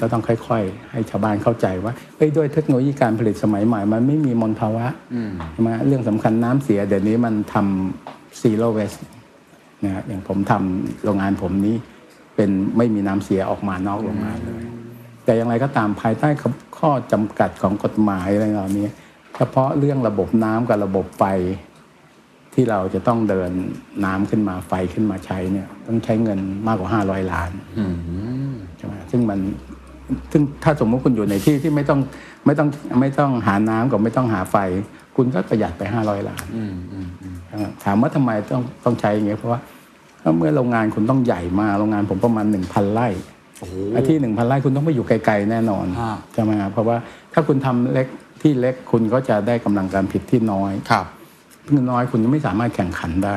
[0.00, 4.86] ก็ต้องค่อยๆ ให้ชาวบ้านเข้าใจว่าเฮ้ยด้วยเทคโนโลยีการผลิตสมัยใหม่ มันไม่มีมลภาวะ
[5.52, 8.92] ใช่ไหมเรื่องสำคัญน้ำเสีย เดี๋ยวนี้มันทำซีโร่เวส
[9.84, 11.76] นะฮะอย่างผมทำโรงงานผมนี้
[12.36, 14.62] เป็นไม่มีน้ำเสียออกมานอกโรงงานเลย
[15.24, 16.28] แต่อย่างไรก็ตามภายใต้
[16.78, 18.88] ข้อจำกัดของกฎหมายอะไรเหล่านี้
[19.36, 21.24] เฉพาะเรื่องระบบน้ำกับระบบไฟ
[22.54, 23.50] ที่เราจะต้องเดิน
[24.04, 27.50] น้ำขึ้นมาไฟขึ้นมาใช้เนี่ย ต้องใช้เงินมากกว่า500ล้าน
[28.76, 29.38] ใช่ไหมซึ่งมัน
[30.32, 32.00] ซึ่งถ้าสมมติคุณอยู่ในที่ที่ไม่ต้อง
[32.46, 32.68] ไม่ต้อง
[33.00, 34.56] ไม่ต้องหาน้ำกับไม่ต้องหาไฟ
[35.16, 36.44] คุณก็ประหยัดไป500ล้าน
[37.52, 39.60] นะครับถามว่าทำไมต้องต้องใช้อย่างเงี้ยเพราะว่า
[40.38, 43.08] เมื่อโรงงานคุณต้องใหญ่มากโรงงานผมประมาณ1,000ไร่
[43.92, 46.96] ไอ้ที่หนึ่งพันไร่คุณต้องไปอยู่ไกลๆแน่นอนฮะใช่ไหมครับเพราะว่า
[47.32, 48.06] ถ้าคุณทำเล็ก
[48.42, 51.06] ที่เล็กคุณก็จะได้กำลังการผลิตที่น้อยครับ
[51.66, 53.36] ที่น้อยคุณจะไม่สามารถแข่งขันได้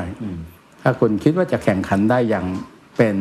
[0.81, 2.45] ถ้าคุณคิดว่าจะแข่งขันได้อย่าง
[2.97, 3.17] เป็น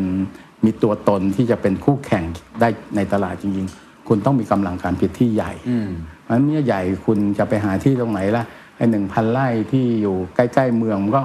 [0.64, 2.24] มีตัวตนที่จะเป็นคู่แข่ง
[2.60, 5.90] ได้ในตลาดจริงๆ คุณต้องมีกำลังการผลิตที่ใหญ่อืม
[6.22, 8.44] เพราะฉะนั้นเนี่ยใหญ่คุณจะไปหาที่ตรงไหนล่ะ
[8.76, 11.22] ไอ้หนึ่งพันไร่ที่อยู่ใกล้ ๆ เมืองมันก็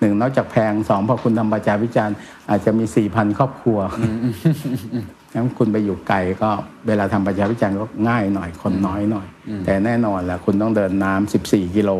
[0.00, 2.16] หนึ่งนอกจากแพงสองพอคุณทำประชาวิจารณ์
[2.50, 3.78] อาจจะมีสี่พันครอบครัว
[5.34, 6.50] งั้นคุณไปอยู่ไกลก็
[6.86, 9.26] เวลาทำประชาวิจารณ์ก็ง่ายหน่อยคนน้อยหน่อย
[9.64, 11.90] แต่แน่นอนแหละคุณต้องเดินน้ำสิบสี่กิโล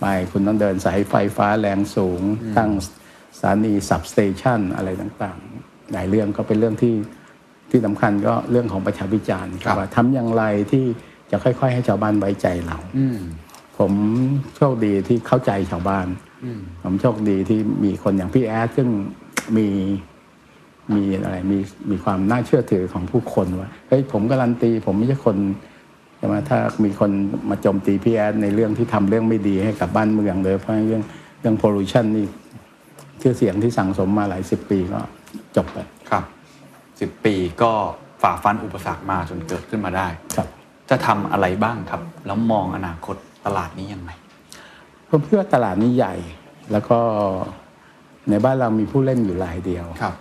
[0.00, 2.20] ไปคุณต้องเดินสายไฟฟ้าแรงสูง
[2.56, 2.70] ตั้ง
[3.38, 5.55] สถานีสับสเตชันอะไรต่างๆ
[5.92, 6.94] หลายเรื่องก็เป็นเรื่องที่
[7.70, 10.84] ที่สำคัญก็เรื่องของประชาพิจารณ์ครับว่าทำอย่างไรที่
[11.30, 13.18] จะค่อย ๆ ให้ชาวบ้านไว้ใจเราอืม
[13.78, 13.92] ผม
[14.56, 16.06] โชคดีที่เข้าใจชาวบ้าน
[16.82, 18.88] ผมโชคดีที่มีคนอย่างพี่แอดซึ่ง
[19.56, 19.68] มี
[20.94, 21.58] มีอะไรมี
[21.90, 25.36] มีความน่าเชื่อถือของผู้คนว่าเฮ้ยผมการันตี ผมไม่ใช่คน
[26.16, 27.10] ใช่ไหมถ้ามีคน
[27.50, 31.02] มาโจมตีพี่แอดในเรื่องที่ทำเรื่องไม่ดีให้กับบ้านเมืองเลยเพราะเรื่อง
[31.40, 32.26] เรื่อง pollution นี่
[33.20, 35.00] ชื่อเสียงที่สั่งสมมาหลายสิบปีก็
[35.56, 35.78] จบไป
[36.10, 36.24] ครับ
[37.00, 37.72] สิบปีก็
[38.22, 40.48] ฝ่าฟันอุปสรรคมาจนเกิดขึ้นมาได้ครับ
[40.90, 44.10] จะทำอะไรบ้างครับ แล้วมองอนาคตตลาดนี้ยังไง
[45.10, 46.14] ผมคิดว่าตลาดนี้ใหญ่
[46.72, 46.98] แล้วก็
[48.30, 50.14] ในบ้านเรามีผู้เล่นอยู่รายเดียวครับ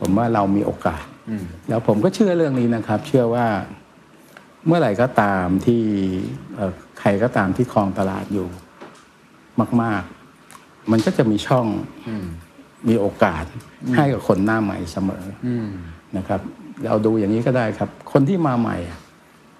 [0.00, 3.46] ผมว่าเรามีโอกาสอืมแล้วผมก็เชื่อเรื่องนี้นะครับ เชื่อว่า
[4.66, 5.82] เมื่อไหร่ก็ตามที่
[6.54, 8.48] เอ่อใครก็ตามที่ครองตลาดอยู่
[9.82, 10.02] มาก
[10.46, 11.66] ๆ มันก็จะมีช่อง
[12.08, 12.16] อื
[12.84, 13.44] มมีโอกาส
[13.96, 15.68] ให้กับคนหน้าใหม่เสมออืม
[16.16, 16.40] นะครับ
[16.86, 18.98] เราดูอย่างนี้ก็ได้ครับ คนที่มาใหม่อะ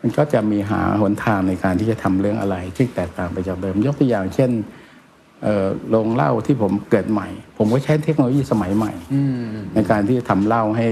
[0.01, 4.51] มันก็จะมีหาหนทางในการที่จะทำเรื่องอะไร ที่แตกต่างไปจากเดิม ยกตัวอย่างเช่น
[5.43, 7.29] เอ่อโรงเหล้าที่ผมเกิดใหม่
[7.59, 10.87] ผมก็ใช้เทคโนโลยีสมัยใหม่อืมในการที่จะทำเหล้าให้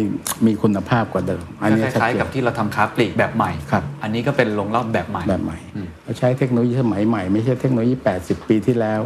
[0.46, 9.00] มีคุณภาพกว่าเดิม อันนี้คชัดล้ายเจๆนกับที่เราทำค้าปลีกแบบใหม่ครับ อันนี้ก็เป็นโรงเล่าแบบใหม่แบบใหม่อืม เราใช้เทคโนโลยีสมัยใหม่ไม่ใช่เทคโนโลยี 80 ปีที่แล้ว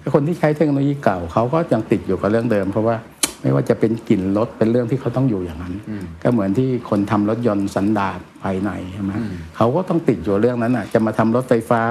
[0.00, 2.96] แต่คนที่ใช้เทคโนโลยีเก่าเขาก็ยังติดอยู่กับเรื่องเดิม เพราะว่า
[3.42, 5.74] ไม่ว่าจะเป็นกลิ่นรถเป็นเรื่องที่เขาต้องอยู่อย่างนั้น
[6.22, 9.12] ก็เหมือนที่คนทำรถยนต์สันดาปภายในใช่ไหม
[9.56, 11.82] เขาก็ต้องติดอยู่เรื่องนั้นอะจะมาทำรถไฟฟ้า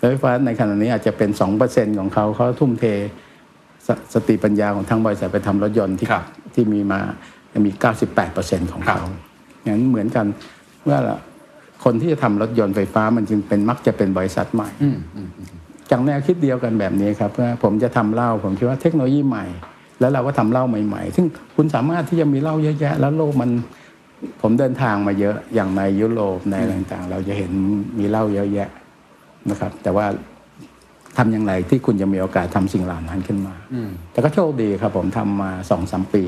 [0.00, 1.30] รถไฟฟ้าในขณะนี้อาจจะเป็น
[1.64, 2.84] 2%ของเขาเขาทุ่มเท
[3.86, 6.24] สสติปัญญาของทางบริษัทไปทำรถยนต์ที่ครับ
[6.54, 7.00] ที่มีมา
[7.66, 7.72] มี
[8.22, 9.00] 98%ของเขา
[9.68, 10.26] งั้นเหมือนกัน
[10.84, 10.98] เมื่อ
[11.86, 14.70] คนที่จะทำรถยนต์ไฟฟ้ามันจึงเป็นมักจะเป็นบริษัทใหม่
[15.90, 19.44] จากแนวคิดเดียวกันแบบนี้ครับว่าผมจะทำเหล้าผมคิดว่าเทคโนโลยีใหม่
[20.00, 23.50] แล้วเราก็ทำเหล้าใหม่ ๆ ซึ่งคุณสามารถที่จะมีเหล้าเยอะแยะ แล้วโลกมัน
[24.42, 27.50] ผมเดินทางมาเยอะอย่างในยุโรปในอะไรต่างๆ เราจะเห็น
[27.98, 28.68] มีเหล้าเยอะแยะ
[29.50, 30.06] นะครับ แต่ว่า
[31.16, 33.54] ทำอย่างไรที่คุณจะมีโอกาสทำสิ่งเหล่านั้นขึ้นมา
[34.12, 36.24] แต่ก็โชคดีครับ ผมทำมาสองสามปี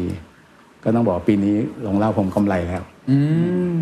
[0.85, 3.19] ก็ต้องบอกปีนี้ลงเหล้าผมกำไรแล้ว อื
[3.75, 3.77] ม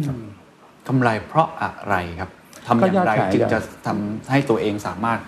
[0.89, 2.31] กำไรเพราะอะไรครับ
[2.67, 5.19] ทำอย่างไรก็ยอดขายจึงครับจะทำให้ตัวเองสามารถ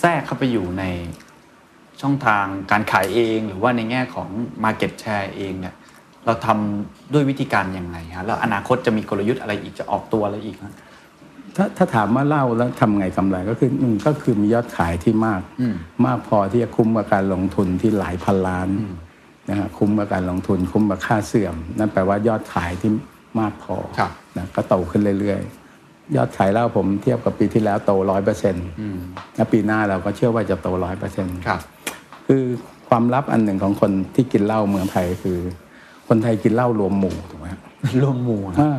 [0.00, 0.84] แทรกเข้าไปอยู่ใน
[2.00, 4.28] ช่องทางการขายเอง หรือว่าในแง่ของ
[4.64, 5.74] Market Share เองเนี่ย
[6.26, 10.74] เราทำด้วยวิธีการยังไงฮะแล้วอนาคตจะมีกลยุทธ์อะไรอีกจะออกตัวอะไรอีกฮะ
[11.56, 15.74] ถ้าถ้าถามว่าเล่าแล้วทำไงกำไรก็คือหนึ่งก็คือมียอดขายที่มากอืม
[16.06, 18.68] มากพอที่จะคุ้มกับการลงทุนที่หลายพันล้าน
[19.50, 22.90] นะฮะคุ้มกับการลงทุนคุ้มกับค่าเสื่อม นั่นแปลว่ายอดขายที่
[23.40, 28.66] มากพอครับ นะก็โตขึ้นเรื่อยๆ ยอดขายเหล้าผมเทียบกับปีที่แล้วโตร้อยเปอร์เซ็นต์
[29.36, 31.60] และปีหน้าเราก็เชื่อว่าจะโตร้อยเปอร์เซ็นต์ครับ
[32.26, 32.42] คือ
[32.88, 35.38] ความลับอันหนึ่งของคนที่กินเหล้าเมืองไทยคือ
[36.08, 37.60] คนไทยกินเหล้ารวมหมู่ถูกไหมฮะ
[38.02, 38.78] รวมหมู่นะอ่า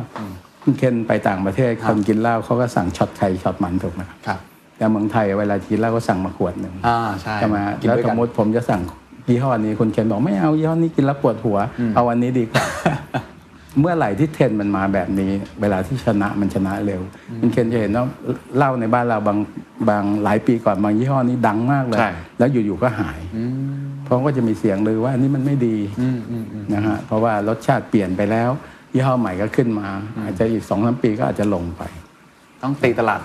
[0.62, 4.38] คุณเคนไปต่างประเทศคนกินเหล้าเขาก็สั่งช็อตไข่ช็อตมันถูกไหมครับครับ
[4.76, 8.82] แต่เมืองไทยเวลากินเหล้าก็สั่งมาขวดหนึ่งอ่าใช่ใช่ไหมกินแล้วด้วยสกัมนมติผมจะสั่ง
[9.28, 11.58] ยี่ห้อนี้คุณเคนบอกไม่เอายี่ห้อนี้กินแล้วปวดหัว
[11.94, 12.64] เอาอันนี้ดีกว่า
[13.78, 17.02] เมื่อไหร่ที่เทรนด์มันมาแบบนี้ เวลาที่ชนะมันชนะเร็ว
[17.40, 18.04] มันเคนจะเห็นว่า
[18.56, 19.38] เหล้าในบ้านเราบาง
[19.88, 23.20] บางหลายปีก่อนบางยี่ห้อนี้ดังมากเลยใช่แล้วอยู่ๆก็หาย
[24.04, 25.76] เพราะก็จะมีเสียงลือว่าอันนี้มันไม่ดี
[26.74, 28.50] นะฮะเพราะว่ารสชาติเปลี่ยนไปแล้ว
[28.92, 29.88] ยี่ห้อใหม่ก็ขึ้นมา
[30.24, 31.82] อาจจะอีกสองสามปีก็อาจจะลงไป
[32.62, 33.20] ต้องตีตลาด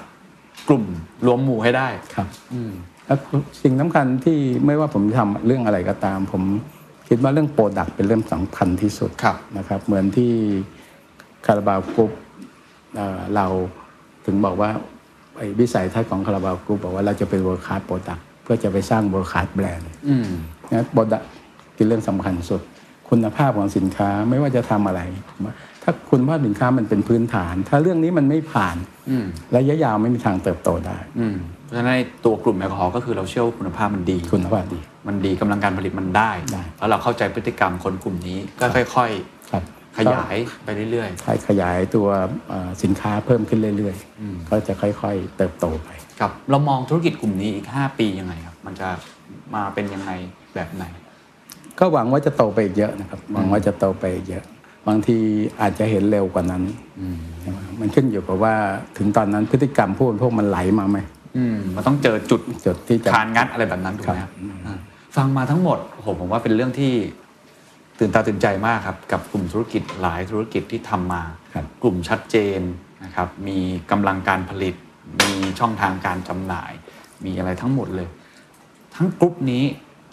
[0.70, 0.86] กลุ่ม
[1.26, 2.28] รวมหมู่ให้ได้ครับ
[3.06, 3.20] แล้ว
[3.64, 6.44] สิ่งสำคัญที่ไม่ว่าผมจะทำเรื่องอะไรก็ตามผม
[7.08, 10.32] คิดว่าเรื่อง product เป็นเรื่องสำคัญที่สุดครับนะครับ เหมือนที่
[11.46, 12.12] คาราบาวกรุ๊ป
[12.96, 13.46] เอ่อเรา
[14.26, 14.70] ถึงบอกว่า
[15.38, 20.30] ไอ้วิสัยทัศน์ของคาราบาวกรุ๊ปบอกว่าเราจะเป็น world class product เพื่อจะไปสร้าง world class brand อืม
[20.72, 21.22] นะ product
[21.76, 22.62] เป็นเรื่องสำคัญสุด
[23.10, 25.02] คุณภาพของสินค้าไม่ว่าจะทำอะไร
[25.84, 28.78] ถ้าคุณภาพสินค้ามันเป็นพื้นฐาน ถ้าเรื่องนี้มันไม่ผ่าน
[29.10, 39.12] อืมระยะยาวไม่มีทางเติบโตได้อืมเพราะฉะนั้นในตัวกลุ่มแอลกอฮอล์ก็คือเราเชื่อว่าคุณภาพมันดีคุณภาพดี มันดีกำลังการผลิตมันได้ได้ แล้วเราเข้าใจพฤติกรรมคนกลุ่มนี้ก็ค่อย
[39.52, 42.08] ครับๆขยายไปเรื่อยใช้ขยายตัว
[42.50, 48.90] เอ่อสินค้าเพิ่มขึ้นเรื่อยๆ ก็จะค่อยๆ เติบโตไปๆครับเรามองธุรกิจกลุ่มนี้อีก 5 ปียังไงครับ มันจะ
[49.56, 50.12] มาเป็นยังไง
[50.56, 50.86] แบบไหน
[51.80, 54.44] ก็หวังว่าจะโตไปอีกเยอะนะครับหวังว่าจะโตไปอีกเยอะ
[54.88, 55.18] บางที
[55.62, 56.64] อาจจะเห็นเร็วกว่านั้น
[57.42, 58.56] ใช่ไหมมันขึ้นอยู่กับว่า
[58.98, 60.98] ถึงตอนนั้นพฤติกรรมผู้บริโภคมันไหลมาไหม
[61.38, 64.32] อืมมันต้องเจอจุดจุดที่จะคานงัดอะไรแบบนั้นถูกไหมครับ
[64.68, 64.80] อ่า
[65.16, 66.94] ฟังมาทั้งหมดโอ้โหผมว่าเป็นเรื่องที่
[68.00, 71.24] ตื่นตาตื่นใจมากครับ กับกลุ่มธุรกิจหลายธุรกิจที่ทำมา
[71.54, 72.62] ครับกลุ่มชัดเจน
[73.04, 73.60] นะครับมี
[73.92, 74.76] กำลังการผลิต
[75.22, 76.72] มีช่องทางการจำหน่าย
[77.26, 78.10] มีอะไรทั้งหมดเลย
[78.96, 79.64] ทั้งกลุ่มนี้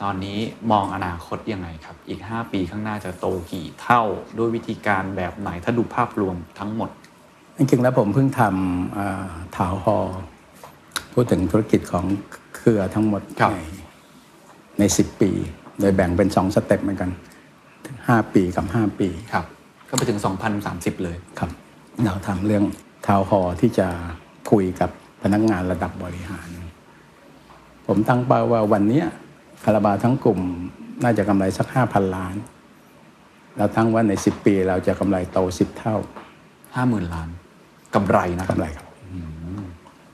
[0.02, 0.38] ตอนนี้
[0.70, 4.02] มองอนาคตยังไงครับ อีก 5 ปีข้างหน้าจะโตกี่เท่า
[4.38, 6.90] ด้วยวิธีการแบบไหนถ้าดูภาพรวมทั้งหมด
[7.56, 9.98] จริงๆแล้วผมเพิ่งทำอ่าถาวฮอ
[11.12, 12.04] พูดถึงธุรกิจของ
[12.56, 13.52] เครือทั้งหมดครับ
[14.78, 15.30] ในในสิบปี
[15.80, 17.10] โดยแบ่งเป็นสองสเต็ปเหมือนกัน
[18.08, 19.44] ห้าปีกับห้าปีครับ
[19.88, 20.18] ก็ไปถึง
[20.62, 21.50] 2030 เลยครับ
[22.04, 22.64] เราทำเรื่อง
[23.06, 23.88] ทาวฮอที่จะ
[24.50, 24.90] คุยกับ
[25.22, 26.48] พนักงานระดับบริหาร
[27.86, 29.06] ผมตั้งเป้าว่าวันเนี้ย
[29.64, 30.40] คาราบาวทั้งกลุ่ม
[31.02, 32.34] น่าจะกำไรสักห้าพันล้าน
[33.56, 35.96] เราตั้งว่าในสิบปีเราจะกำไรโตสิบเท่า
[36.54, 37.28] 50,000 ล้าน
[37.94, 38.86] กำไรนะครักำบไรครับ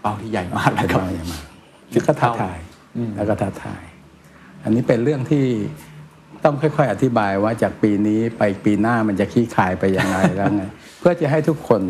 [0.01, 1.43] เป้าที่ใหญ่มากนะเป็นครับเป้าอย่างมาก
[1.93, 2.59] แล้วก็ท้าทาย
[3.17, 3.83] แล้วก็ท้าทาย
[4.65, 5.45] อันนี้เป็นเรื่องที่
[6.45, 10.65] ต้องค่อย ๆ อธิบายว่าจากปีนี้ไปปีหน้ามันจะขี้ขายไปยังไงแล้วไง
[10.99, 11.83] เพื่อจะให้ทุกคน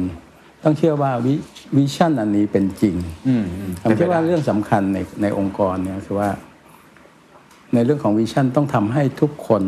[0.62, 1.34] ต้องเชื่อว่าวิ
[1.76, 2.96] วิชั่นอันนี้เป็นจริง
[3.28, 6.30] อืมอืมผมคิดว่าเรื่องสำคัญในในองค์กรเนี่ยคือว่า
[7.74, 9.62] ในเรื่องของ vision ต้องทำให้ทุกคน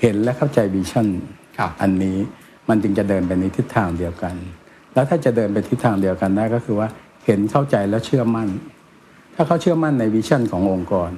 [0.00, 1.06] เห็นและเข้าใจ vision
[1.58, 2.16] ครับอันนี้
[2.68, 4.34] มันจึงจะเดินไปในทิศทางเดียวกัน
[4.94, 6.88] แล้วถ้าจะเดินไปทิศทางเดียวกันได้ก็คือว่า
[7.26, 8.48] เห็นเข้าใจและเชื่อมั่น
[9.34, 11.10] ถ้าเขาเชื่อมั่นใน vision ขององค์กร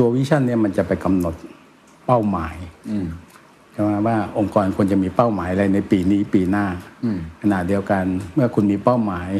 [0.00, 1.34] ตัว vision เนี่ยมันจะไปกำหนด
[2.06, 2.56] เป้าหมาย
[2.90, 3.06] อืม
[3.72, 6.66] ใช่ไหมว่าองค์กรควรจะมีเป้าหมายอะไรในปีนี้ปีหน้า
[7.04, 9.30] อืมขณะเดียวกันเมื่อคุณมีเป้าหมาย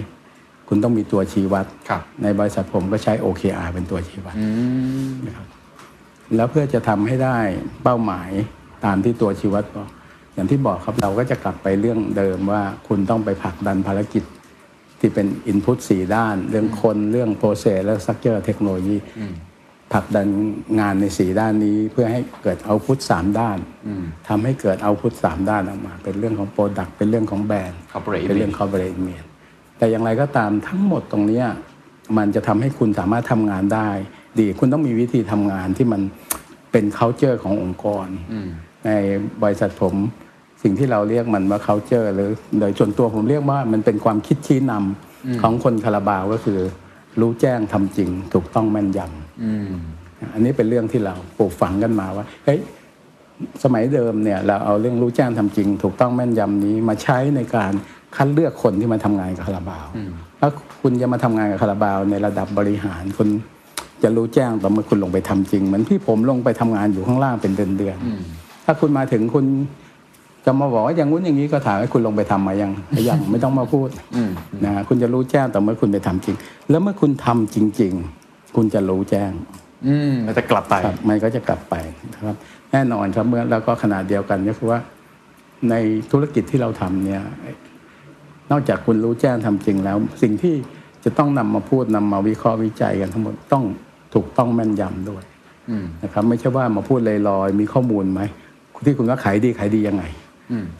[0.68, 4.46] คุณต้องมีตัวชี้วัดครับในบริษัทผมก็ใช้ OKR เป็นตัวชี้วัดอื
[5.10, 5.12] ม
[6.36, 7.38] แล้วเพื่อจะทำให้ได้
[7.84, 8.30] เป้าหมาย
[8.84, 9.88] ตามที่ตัวชี้วัดบอก
[10.34, 14.24] อย่างที่บอกครับเราก็จะกลับไปเรื่องเดิมว่าคุณต้องไปผลักดันภารกิจ
[15.00, 18.96] ที่เป็น input สี่ด้าน เรื่องคนเรื่อง process และ structure เทคโนโลยี
[19.92, 20.28] ผลักดัน
[20.80, 23.58] งานในสี่ด้านนี้เพื่อให้เกิด output สามด้าน
[24.28, 29.26] ทำให้เกิด output สามด้านออกมา เป็นเรื่องของ product เป็นเรื่องของแบรนด์ Corporate เป็นเรื่อง corporate image
[29.78, 31.46] แต่อย่างไรก็ตามทั้งหมดตรงเนี้ย
[32.18, 33.88] มันจะทำให้คุณสามารถทำงานได้
[34.38, 36.00] ดีคุณต้องมีวิธีทำงานที่มัน
[36.72, 38.06] เป็น culture ขององค์กร
[38.86, 38.90] ใน
[39.42, 39.94] บริษัทผม
[40.62, 46.60] สิ่งที่เราเรียกมันว่า culture หรือโดยส่วนตัวผมเรียกว่ามันเป็นความคิดชี้นำของคนคาราบาวก็คือ
[47.20, 49.29] รู้แจ้งทำจริง ถูกต้องแม่นยำ
[50.34, 52.60] อันนี้เป็นเรื่องที่เราปลูกฝังกันมาว่าเฮ้ย
[53.64, 57.72] สมัยเดิมเนี่ยเราเอาเรื่องรู้แจ้งทำจริง ถูกต้องแม่นยำนี้มาใช้ในการ
[58.16, 59.86] คัดเลือกคนที่มาทำงานกับคาราบาว
[60.40, 60.48] ถ้า
[60.82, 63.28] คุณจะมาทำงานกับคาราบาวในระดับบริหารคุณ
[64.02, 69.44] จะรู้แจ้งต่อเมื่อคุณลงไปทำจริง เหมือนที่ผมลงไปทำงานอยู่ข้างล่างเป็นเดือนๆถ้าคุณมาถึงคุณ
[70.44, 72.70] จะมาบอกว่าอย่างงู้นอย่างนี้ก็ถามให้คุณลงไปทำมายัง
[73.08, 73.88] ยังไม่ต้องมาพูด
[74.64, 76.36] นะคุณจะรู้แจ้งต่อเมื่อคุณไปทำจริง
[76.70, 78.19] แล้วเมื่อคุณทำจริง ๆ
[78.56, 79.32] คุณจะรู้แจ้ง
[79.86, 81.74] อืมมันจะกลับไปครับมันก็จะกลับไป
[82.12, 82.36] นะครับ
[82.72, 84.80] แน่นอนครับเมื่อแล้วก็ขนาดเดียวกันก็คือว่า
[85.70, 85.74] ใน
[86.10, 87.22] ธุรกิจที่เราทำเนี่ย
[88.50, 90.54] นอกจากคุณรู้แจ้งทำจริงแล้ว สิ่งที่
[91.04, 93.64] จะต้องนำมาพูดนำมาวิเคราะห์วิจัยกันทั้งหมดต้อง
[94.14, 95.22] ถูกต้องแม่นยำด้วย
[96.04, 98.20] นะครับ ไม่ใช่ว่ามาพูดลอยๆมีข้อมูลไหม
[98.86, 100.04] ที่คุณว่าขายดีขายดียังไง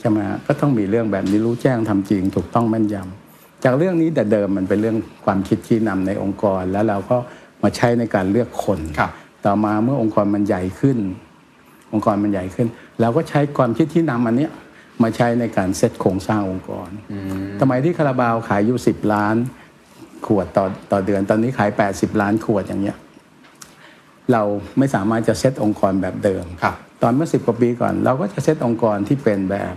[0.01, 7.17] ใช่ไหมฮะก็ต้องมีเรื่องแบบนี้รู้แจ้งทำจริง ถูกต้องแม่นยำจากเรื่องนี้แต่เดิมมันเป็นเรื่องความคิดชี้นำในองค์กร แล้วเราก็
[7.63, 9.11] มาใช้ในการเลือกคนครับ
[9.45, 10.99] ต่อมาเมื่อองค์กรมันใหญ่ขึ้น
[11.93, 12.67] องค์กรมันใหญ่ขึ้น
[13.01, 14.51] เราก็ใช้ความคิดที่นำอันเนี้ย
[15.03, 16.91] มาใช้ในการเซตโครงสร้างองค์กร
[17.61, 19.37] ทำไมที่คาราบาวขายอยู่สิบล้าน
[20.27, 22.97] ขวดต่อต่อเดือน ตอนนี้ขาย 80 ล้านขวดอย่างเงี้ย
[24.33, 24.43] เรา
[24.79, 29.75] ไม่สามารถจะเซตองค์กรแบบเดิมครับตอนเมื่อสิบกว่าปีก่อน เราก็จะเซตองค์กรที่เป็นแบบ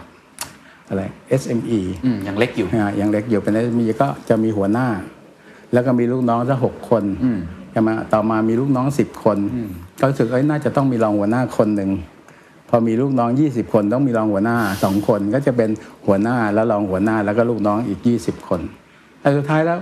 [0.87, 1.03] อะไร
[1.41, 4.87] SME อืมยังเล็กอยู่อ่าอย่างเล็กอยู่เป็น SME ก็จะมีหัวหน้า
[5.73, 7.03] แล้วก็มีลูกน้องสักหกคน
[7.73, 9.37] ใช่ไหมต่อมามีลูกน้องสิบคน
[9.99, 11.89] ก็รู้สึกเอ้ยน่าจะต้องมีรองหัวหน้าคนหนึ่ง
[12.69, 15.69] พอมีลูกน้อง20คนต้องมีรองหัวหน้าสองคนก็จะเป็น
[16.05, 18.61] หัวหน้าแล้วรองหัวหน้าแล้วก็ลูกน้องอีก20คน
[19.19, 19.77] แต่สุดท้ายแล้ว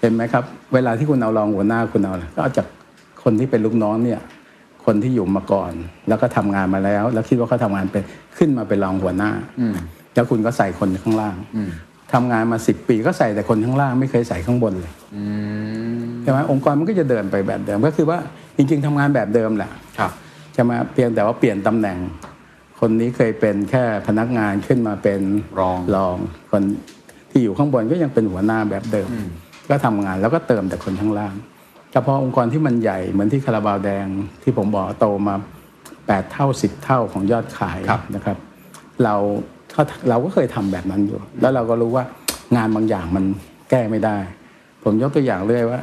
[0.00, 0.44] เห็นไหมครับ
[0.74, 2.66] เวลาที่คุณเอารองหัวหน้าคุณเอาอะไรก็เอาจาก
[3.22, 4.20] คนที่เป็นลูกน้องเนี่ย
[4.84, 5.72] คนที่อยู่มาก่อน
[6.08, 8.02] แล้วก็ทำงานมาแล้ว แล้วคิดว่าเขาทำงานเป็น
[8.36, 9.30] ขึ้นมาเป็นรองหัวหน้า
[10.14, 11.36] แล้วคุณก็ใส่คนข้างล่าง
[12.14, 14.92] ทำงานมาสิบปีก็ใส่แต่คนข้างล่างไม่เคยใส่ข้างบนเลย
[16.22, 18.18] ใช่ไหมองค์กรมันก็จะเดินไปแบบเดิมก็คือว่า
[18.56, 20.12] จริง ๆทำงานแบบเดิมแหละครับ
[20.54, 21.98] ใช่ไหมเพียงแต่ว่าเปลี่ยนตำแหน่ง
[22.80, 25.20] คนนี้เคยเป็นแค่พนักงานขึ้นมาเป็น
[25.58, 26.16] รองรอง
[26.50, 26.62] คน
[27.30, 29.08] ที่อยู่ข้างบนก็ยังเป็นหัวหน้าแบบเดิม
[29.70, 31.34] ก็ทำงานแล้วก็เติมแต่คนข้างล่าง
[31.92, 34.06] เฉพาะองค์กรที่มันใหญ่เหมือนที่คาราบาวแดง
[34.42, 35.34] ที่ผมบอกโตมา
[36.06, 38.36] แปดเท่าสิบเท่าของยอดขายครับนะครับ
[39.04, 39.53] เราก็
[40.08, 42.04] เราก็เคยทำแบบนั้นอยู่ แล้วเราก็รู้ว่า
[42.56, 43.24] งานบางอย่างมัน
[43.70, 44.16] แก้ไม่ได้
[44.82, 45.80] ผมยกตัวอย่างเรื่อยว่า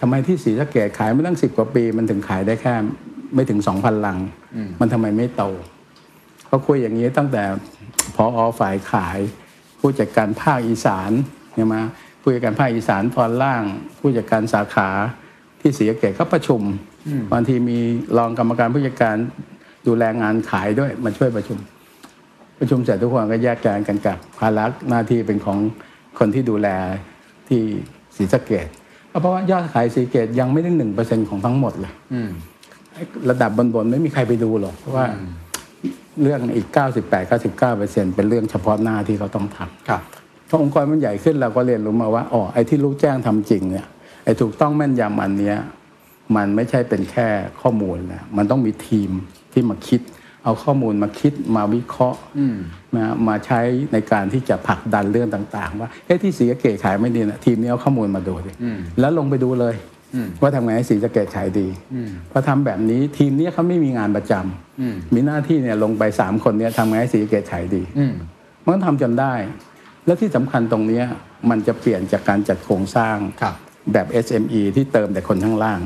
[0.00, 2.74] ทำไมที่ศรีสะเกดขายไม่ตั้งสิบกว่าปี มันถึงขายได้แค่
[3.34, 4.18] ไม่ถึงสองพันลัง
[4.80, 5.44] มันทำไมไม่โต
[6.46, 7.42] เขาคุยอย่างนี้ตั้งแต่
[8.14, 9.18] พออฝ่ายขาย
[9.78, 11.10] ผู้จัดการภาคอีสาน
[11.54, 11.76] ใช่ไหม
[12.20, 13.62] ผู้จัดการภาคอีสานตอนล่าง
[13.98, 14.88] ผู้จัดการสาขา
[15.60, 16.60] ที่ศรีสะเกดเขาประชุม
[17.32, 17.78] บางทีมี
[18.16, 19.16] รองกรรมการผู้จัดการ
[19.86, 21.58] ดูแลงานขายด้วยมาช่วยประชุม
[22.64, 25.58] ประชุมเสร็จทุกคนก็แยกย้ายกันกลับภาระหน้าที่เป็นของ
[26.18, 26.68] คนที่ดูแล
[27.48, 27.60] ที่
[28.16, 28.66] ศรีสะเกด
[29.20, 31.92] เพราะว่ายอดขายศรีสะเกดยังไม่ได้หนึ่งเปอร์เซ็นของทั้งหมดเลย
[33.30, 35.06] ระดับบนๆไม่มีใครไปดูหรอกเพราะว่า
[36.22, 36.66] เรื่องอีก
[37.02, 40.02] 98 99เปอร์เซ็นเป็นเรื่องเฉพาะหน้าที่เขาต้องทำครับ
[40.48, 43.86] พอองค์กรมันใหญ่ขึ้นเราก็เรียนรู้มาว่าอ๋อไอ้ที่รู้แจ้งทำจริงเนี่ย
[44.24, 45.58] ไอ้ถูกต้องแม่นยำอันเนี้ย
[46.36, 47.28] มันไม่ใช่เป็นแค่
[47.60, 49.10] ข้อมูลนะมันต้องมีทีม
[49.52, 50.00] ที่มาคิด
[50.44, 52.18] เอาข้อมูลมาคิดมาวิเคราะห์
[52.94, 53.60] มามาใช้
[53.92, 58.52] ในการที่จะผลักดันเรื่องต่าง ๆ ว่าเฮ้ยที่สีสะเกตขายไม่ดีนะทีมนี้เอาข้อมูลมาดูดิ
[59.00, 59.74] แล้วลงไปดูเลย
[60.40, 61.68] ว่าทำไงให้สีสะเกตขายดี
[62.30, 67.82] พอทำแบบนี้ทีมเนี้ยเขาไม่มีงานประจำมีหน้าที่เนี่ยลงไปสามคนเนี่ยทำไงให้สีสะเกตขายดี
[68.64, 69.34] มันก็ทำจนได้
[70.06, 71.04] แล้วที่สำคัญตรงเนี้ย
[71.50, 73.54] มันจะเปลี่ยนจากการจัดโครงสร้างครับ
[73.92, 75.80] แบบ SME ที่เติมแต่คนข้างล่าง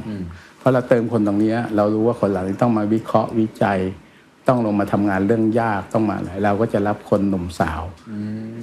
[0.59, 3.79] เพราะเราเติมคนตรงเนี้ยเรารู้ว่าคนเหล่านี้ต้องมาวิเคราะห์วิจัย
[4.49, 7.83] ต้องลงมาทำงานเรื่องยากต้องมาอะไรเราก็จะรับคนหนุ่มสาว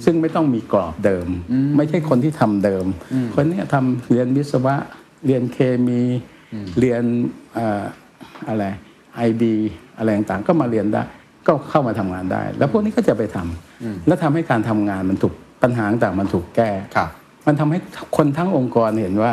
[0.04, 1.28] ซึ่งไม่ต้องมีกรอบเดิม
[1.76, 2.86] ไม่ใช่คนที่ทำเดิม
[3.34, 4.74] คนเนี้ยทำเรียนวิศวะ
[5.26, 6.02] เรียนเคมี
[6.78, 7.02] เรียน
[7.54, 7.82] เอ่อ
[8.48, 8.64] อะไร
[9.16, 9.54] ไอบี
[9.98, 11.02] อะไรต่างๆก็มาเรียนได้
[11.46, 17.10] ก็เข้ามาทำงานได้ แล้วพวกนี้ก็จะไปทำแล้วทำให้การทำงานมันถูกปัญหาต่างๆมันถูกแก้ครับ
[17.46, 17.78] มันทำให้
[18.16, 19.32] คนทั้งองค์กรเห็นว่า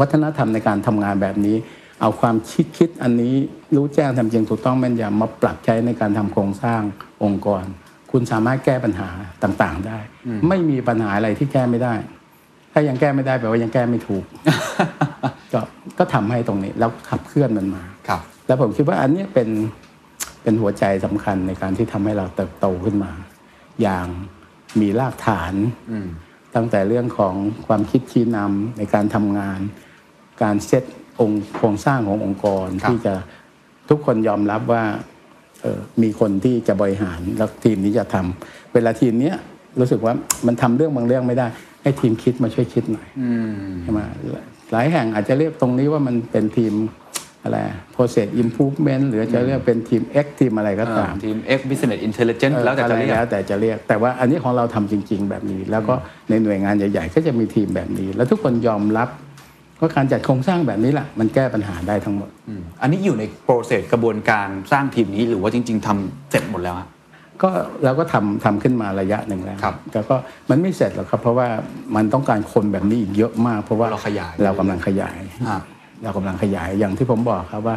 [0.00, 1.56] วัฒนธรรมในการทำงานแบบนี้
[2.00, 3.34] เอาความคิดคิดอันนี้
[3.76, 6.80] รู้แจ้งทำจริงถูกต้องแม่นยำมาปรับใช้ในการทำโครงสร้าง
[7.24, 7.64] องค์กร
[8.10, 9.08] คุณสามารถแก้ปัญหา
[9.42, 9.98] ต่างๆได้
[10.48, 11.94] ไม่มีปัญหาอะไรที่แก้ไม่ได้
[12.72, 14.24] ถ้ายังแก้ไม่ได้แปลว่ายังแก้ไม่ถูก
[15.52, 15.60] ก็
[15.98, 19.48] ก็ทำให้ตรงนี้แล้วขับเคลื่อนมันมาครับแล้วผมคิดว่าอันเนี้ยเป็น
[20.42, 23.12] เป็นหัวใจสำคัญในการที่ทำให้เราเติบโตขึ้นมา
[23.82, 24.06] อย่าง
[24.80, 25.54] มีรากฐาน
[26.54, 27.34] ตั้งแต่เรื่องของ
[27.66, 29.60] ความคิดชี้นำในการทำงาน
[30.42, 30.84] การเซต
[31.20, 33.14] องค์โครงสร้างขององค์กรครับที่จะ
[33.90, 34.82] ทุกคนยอมรับว่า
[35.62, 39.36] เออมีคนที่จะบริหารแล้วทีมนี้จะทำเวลาทีมเนี้ย
[39.80, 40.14] รู้สึกว่า
[40.46, 41.46] มันทำเรื่องบางเรื่องไม่ได้
[41.82, 43.08] ให้ทีมคิดมาช่วยคิดหน่อย
[43.82, 44.00] ใช่ไหม
[44.72, 46.74] หลายแห่งอาจจะเรียกตรงนี้ว่ามันเป็นทีม
[47.44, 47.58] อะไร
[47.94, 55.94] process improvement หรือจะเรียกเป็นทีม X ทีมอะไรก็ตามทีม X Business Intelligence แล้วแต่จะเรียกแล้วแต่จะเรียก แต่ว่าอันนี้ของเราทำจริง ๆ แบบนี้ แล้วก็
[56.28, 59.08] ในหน่วยงานใหญ่ ๆ ก็จะมีทีมแบบนี้ แล้วทุกคนยอมรับ
[59.80, 62.28] ว่าการจัดโครงสร้างแบบนี้แหละมันแก้ปัญหาได้ทั้งหมด
[62.82, 66.88] อันนี้อยู่ในโปรเซสกระบวนการสร้างทีมนี้หรือว่าจริง ๆทำเสร็จหมดแล้วฮะ
[67.42, 67.50] ก็
[67.84, 70.16] เราก็ทำทำขึ้นมาระยะหนึ่งแล้วครับแต่ก็
[70.50, 71.48] มันไม่เสร็จหรอกครับ เพราะว่า
[71.96, 75.56] มันต้องการคนแบบนี้อีกเยอะมาก เพราะว่าเราขยายเรากำลังขยายอ่า
[76.02, 77.76] เรากำลังขยายอย่างที่ผมบอกครับว่า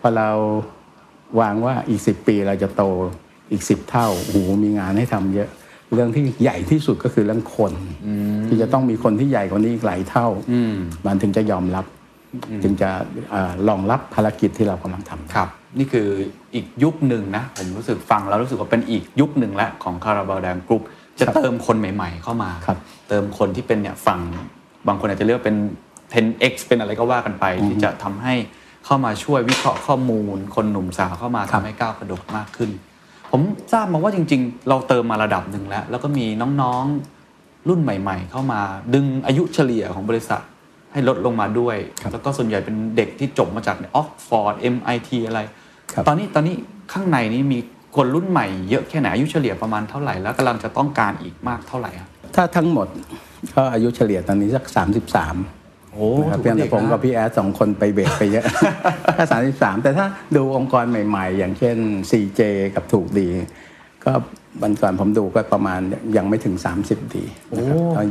[0.00, 0.30] พอเรา
[1.40, 2.82] วางว่าอีกสิบปีเราจะโต
[3.52, 5.48] อีกสิบเท่าโอ้โหมีงานให้ทำเยอะ
[5.94, 7.72] เรื่องที่ใหญ่ที่สุดก็คือเรื่องคน
[8.48, 10.26] ที่จะต้องมีคนที่ใหญ่กว่านี้อีกหลายเท่า
[11.06, 11.84] มันถึงจะยอมรับ
[12.62, 12.90] จึงจะ
[13.30, 15.48] เอ่อรองรับภารกิจที่เรากำลังทำครับ
[15.78, 16.08] นี่คือ
[16.54, 20.82] อีกยุคหนึ่งนะผมรู้สึกฟังแล้วรู้สึกว่าเป็นอีกยุคหนึ่งและของคาราบาลแดงกรุ๊ป
[21.18, 24.20] จะครับเติมคนใหม่ ๆ เข้ามาครับเติมคนที่เป็นเนี่ยฝั่ง
[24.86, 25.56] บางคนอาจจะเรียกว่าเป็น
[26.14, 28.34] 10x เป็นอะไรก็ว่ากันไป ที่จะทำให้
[28.84, 32.70] เข้ามาช่วยวิเคราะห์ข้อมูล คนหนุ่มสาวเข้ามาครัทำบให้ก้าวกระโดดมากขึ้น
[33.30, 33.40] ผม
[33.72, 36.24] ทราบมาว่าจริง ๆ เราเติมมาระดับหนึ่งแล้ว แล้วก็มี
[36.62, 38.60] น้องๆรุ่นใหม่ ๆ เข้ามา
[38.94, 40.42] ดึงอายุเฉลี่ยของบริษัท
[40.92, 41.76] ให้ลดลงมาด้วย
[42.12, 45.40] แล้วก็ส่วนใหญ่เป็นเด็กที่จบมาจากออกฟอร์ด MIT อะไร
[45.92, 46.54] ครับตอนนี้ตอนนี้
[46.92, 47.58] ข้างในนี้มี
[47.96, 52.88] คนรุ่นใหม่เยอะแค่ไหนอายุเฉลี่ยประมาณเท่าไหร่ แล้วกำลังจะต้องการอีกมากเท่าไหร่ครับถ้าทั้งหมด
[53.54, 54.64] ก็อายุเฉลี่ยตอนนี้สัก
[55.14, 55.59] 33
[55.92, 58.44] โอ้นะครับเพียงแต่ผมกับพี่แอดสองคนไปเบรกไปเยอะ
[59.14, 59.24] แค่
[59.54, 61.76] 33แต่ถ้าดูองค์กรใหม่ ๆ อย่างเช่น
[62.10, 62.40] CJ
[62.74, 63.28] กับถูกดี
[64.04, 64.12] ก็
[64.62, 65.80] วันก่อนผมดูก็ประมาณ
[66.16, 66.54] ยังไม่ถึง
[66.86, 67.24] 30 ดี
[67.56, 68.06] นะครับตอน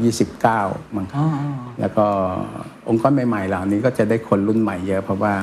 [0.46, 1.30] 29มั้งครับ
[1.80, 2.06] แล้วก็
[2.90, 5.34] องค์กรใหม่ๆเหล่านี้ก็จะได้คนรุ่นใหม่เยอะ เพราะว่า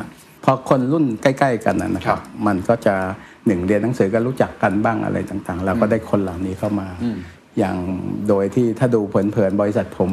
[0.45, 2.95] พอคนรุ่นใกล้ ๆ กันนะนะคครัรับบมันก็จะ
[3.47, 6.89] หนึ่งเรียนหนังสือก็รู้จักกันบ้างอะไรต่างๆ แล้วก็ได้คนเหล่านี้เข้ามา
[7.59, 7.77] อย่าง
[8.29, 10.11] โดยที่ถ้าดูเผินๆบริษัทผม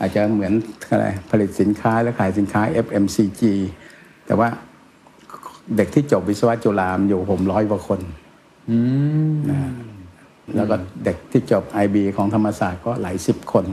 [0.00, 0.52] อาจจะเหมือน
[0.90, 3.42] อะไรผลิตสินค้าและขายสินค้า FMCG
[4.26, 4.48] แต่ว่า
[5.76, 8.00] เด็กที่จบวิศวะจุฬาอยู่ผมร้อยกว่าคน
[9.50, 9.58] นะ
[10.56, 13.64] แล้วก็เด็กที่จบ IB ของธรรมศาสตร์ก็หลายสิบคน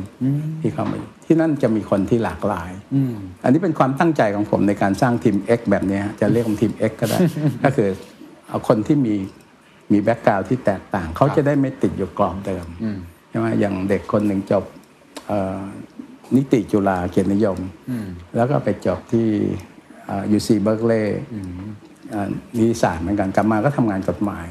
[0.62, 2.72] ที่เข้ามาอยู่ที่นั่นจะมีคนที่หลากหลาย
[3.44, 7.20] อันนี้เป็นความตั้งใจของผมในการสร้างทีม X แบบนี้ฮะจะเรียกว่าทีม X ก็ได้
[7.63, 7.89] ก็คือ
[8.50, 9.15] เอาคนที่มี
[9.91, 12.65] มีแบ็กกราวที่แตกต่าง เขาจะได้ไม่ติดอยู่กรอบเดิม
[13.30, 14.63] ใช่ไหมอย่างเด็กคนหนึ่งจบ
[15.28, 15.60] เอ่อ
[16.36, 17.58] นิติจุฬาเกียรตินิยม
[18.36, 19.28] แล้วก็ไปจบที่
[20.32, 21.21] UC Berkeley
[22.58, 24.48] นิติศาสตร์เหมือนกันกลับมาก็ทำงานกฎหมาย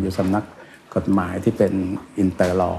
[0.00, 0.44] อยู่สำนัก
[0.96, 1.72] กฎหมายที่เป็น
[2.18, 2.72] inter law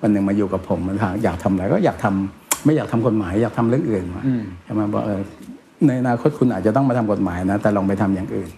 [0.00, 4.22] วันหนึ่งมาอยู่กับผมมันถามอยากทำอะไรก็อยากทำไม่อยากทำกฎหมายอยากทำเรื่องอื่นมา
[4.64, 5.20] ใช่ไหมบอกเออ
[5.86, 8.50] ในอนาคตคุณอาจจะต้องมาทำกฎหมายนะ แต่ลองไปทำอย่างอื่น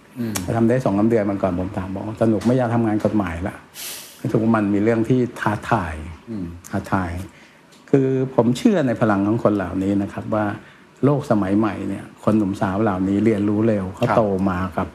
[0.45, 3.57] พอทำได้สองสามเดือนมันก่อนผมถามบอกว่าสนุกไม่อยากทำงานกฎหมายละ
[4.33, 5.95] ทุกมันมีเรื่องที่ท้าทาย
[6.71, 7.11] ท้าทาย
[7.91, 10.47] คือผมเชื่อในพลังของคนเหล่านี้นะครับว่า
[11.05, 14.89] โลกสมัยใหม่เนี่ย คนหนุ่มสาวเหล่านี้เรียนรู้เร็วเขาครับโตมากับ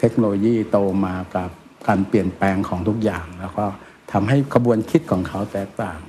[0.00, 1.50] เทคโนโลยีโตมากับ
[1.88, 3.64] การเปลี่ยนแปลงของทุกอย่าง แล้วก็
[4.12, 6.00] ทำให้กระบวนคิดของเขาแตกต่าง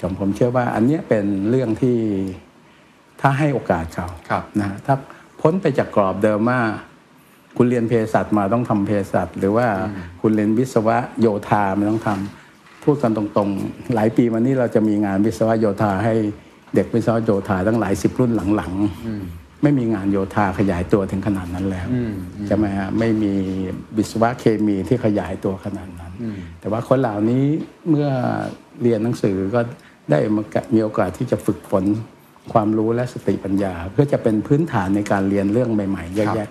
[0.00, 1.96] ผมผมเชื่อว่าอันเนี้ยเป็นเรื่องที่
[3.20, 4.94] ถ้าให้โอกาสเขาครับนะฮะถ้า
[5.40, 6.60] พ้นไปจากกรอบเดิมว่า
[7.56, 9.66] คุณเรียนเภสัชมาต้องทำเภสัชหรือว่า
[10.20, 16.14] คุณเรียนวิศวะโยธาไม่ต้องทำพูดกันตรงๆ หลายปีมานี้เราจะมีงานวิศวะโยธาให้
[16.74, 21.88] เด็กวิศวะโยธาตั้งหลายสิบรุ่นหลังๆไม่มีงานโยธาขยายตัวถึงขนาดนั้นแล้ว
[22.46, 23.32] ใช่ไหมฮะไม่มี
[23.96, 26.12] วิศวะเคมีที่ขยายตัวขนาดนั้น
[26.60, 27.44] แต่ว่าคนเหล่านี้
[27.88, 28.08] เมื่อ
[28.82, 29.60] เรียนหนังสือก็
[30.10, 30.18] ได้
[30.74, 31.84] มีโอกาสที่จะฝึกฝน
[32.52, 36.48] ความรู้และสติปัญญาเพื่อจะเป็นพื้นฐานในการเรียนเรื่องใหม่ๆเยอะแยะ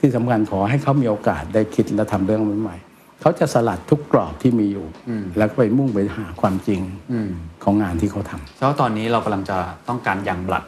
[0.00, 4.86] ที่สำคัญขอให้เขามีโอกาสได้คิดและทำเรื่องใหม่ๆเขาจะสลัดทุกกรอบที่มีอยู่
[5.38, 6.80] แล้วก็ไปมุ่งไปหาความจริง
[7.64, 9.56] ของงานที่เขาทำเพราะตอนนี้เรากำลังจะ
[9.88, 10.64] ต้องการยังบลัด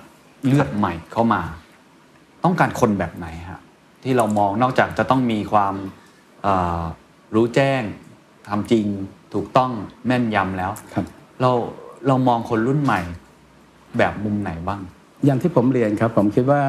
[0.47, 1.43] เลือดใหม่เข้ามา
[2.45, 3.61] ต้องการคนแบบไหนฮะ
[4.03, 5.75] ที่เรามองนอกจากจะต้องมีความ
[6.43, 6.81] เอ่อ
[7.35, 7.83] รู้แจ้ง
[8.49, 8.87] ทำจริง
[9.35, 9.71] ถูกต้อง
[10.07, 11.05] แม่นยำแล้วครับ
[11.41, 11.51] เรา
[12.07, 13.01] เรามองคนรุ่นใหม่
[13.99, 14.81] แบบมุมไหนบ้าง
[15.25, 16.63] อย่างที่ผมเรียนครับ ผมคิดว่า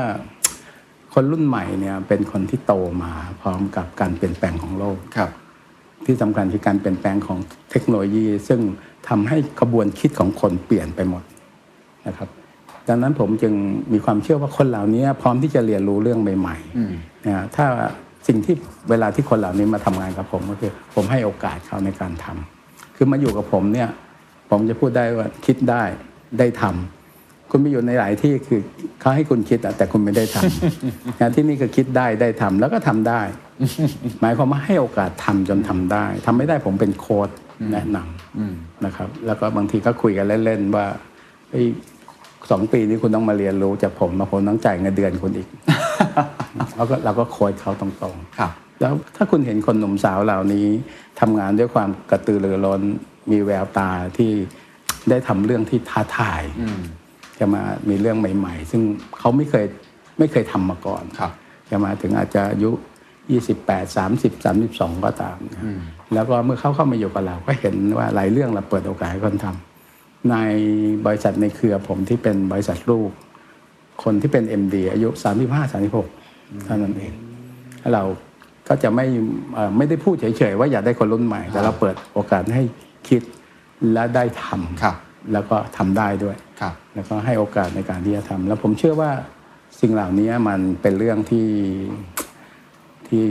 [1.14, 5.30] คนรุ่นใหม่เนี่ยเป็นคนที่โตมาพร้อมกับการเปลี่ยนแปลงของโลกครับ
[6.06, 7.38] ที่สำคัญคือการเปลี่ยนแปลงของ
[7.72, 8.60] เทคโนโลยี ซึ่ง
[9.10, 11.24] ทำให้กระบวนคิดของคนเปลี่ยนไปหมด
[12.08, 12.30] นะครับ
[12.88, 13.54] ดังนั้นผมจึง
[13.94, 17.66] มีความเชื่อว่าคนเหล่านี้พร้อมที่จะเรียนรู้เรื่องใหม่ๆนะถ้า
[18.28, 18.56] สิ่งที่
[18.90, 23.90] เวลาที่คนเหล่านี้มาทำงานกับผมก็คือ ผมให้โอกาสเขาในการทำคือมาอยู่กับผมเนี่ย
[24.50, 25.84] ผมจะพูดได้ว่าคิดได้
[26.40, 27.03] ได้ทำ
[27.56, 28.62] คุณไปอยู่ในหลายที่คือ
[29.00, 33.22] เขาให้คุณคิดอะแต่คุณไม่ได้ทำงานที่นี่คือคิดได้ได้ทำแล้วก็ทำได้
[34.22, 37.30] หมายความว่าให้โอกาสทำจนทำได้ทำไม่ได้ผมเป็นโค้ด
[37.72, 40.86] แนะนำนะครับ แล้วก็บางทีก็คุยกันเล่นๆว่า
[41.50, 41.66] เฮ้ย
[42.52, 45.48] สองปีนี้คุณต้องมาเรียนรู้จากผมมาผมต้องจ่ายเงินเดือนคุณอีก
[46.76, 50.68] แล้วก็เราก็โค้ดเขาตรงๆครับแล้วถ้าคุณเห็นคนหนุ่มสาวเหล่านี้
[51.20, 52.82] ทำงานด้วยความกระตือรือร้น
[53.32, 54.32] มีแววตาที่
[55.10, 56.44] ได้ทำเรื่องที่ท้าทาย
[57.44, 58.82] จะมามีเรื่องใหม่ ๆ ซึ่ง
[59.20, 59.66] เขาไม่เคย
[60.20, 61.32] ไม่เคยทำมาก่อนครับ
[61.70, 62.72] จะมาถึงอาจจะอายุ
[63.34, 65.64] 28 30 32 ก็ตามนะ
[66.14, 70.36] แล้วก็เมื่อเขาเข้ามาอยู่กับเราก็เห็นว่าหลายเรื่องเราเปิดโอกาสให้คนทำใน
[71.06, 73.10] บริษัทในเครือผมที่เป็นบริษัทลูก
[74.04, 75.10] คนที่เป็น MD อายุ
[75.48, 77.14] 35 36เท่านั้นเอง
[77.94, 78.04] เรา
[78.68, 79.06] ก็จะไม่
[79.54, 82.64] เอ่อไม่ได้พูดเฉยๆว่าอยากได้คนรุ่นใหม่ แต่เราเปิดโอกาสให้
[83.10, 83.22] คิด
[83.94, 84.46] และได้ท
[84.84, 89.12] ครับำ แล้วก็ทำได้ด้วยครับแล้วก็ให้โอกาสในการที่จะทำแล้วผมเชื่อว่า
[89.82, 91.50] สิ่งเหล่านี้มันเป็นเรื่องที่
[93.08, 93.24] ที่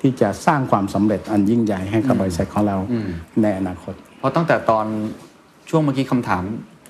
[0.00, 2.76] ที่จะสร้างความสำเร็จอันยิ่งใหญ่ให้กับบริษัทของเรา
[3.42, 4.86] ในอนาคต เพราะตั้งแต่ตอน
[5.70, 6.42] ช่วงเมื่อกี้คำถาม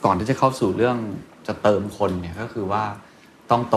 [0.04, 0.96] ก่อนที่จะเข้าสู่เรื่อง
[1.46, 2.84] จะเติมคนเนี่ยก็คือว่า
[3.50, 3.76] ต้องโต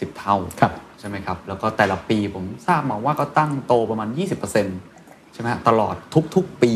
[0.00, 4.08] สิบเท่าครับใช่ไหมครับ แล้วก็แต่ละปีผมทราบมาว่าก็ตั้งโตประมาณ
[4.70, 5.94] 20%ใช่ไหมฮะตลอด
[6.34, 6.72] ทุกๆปี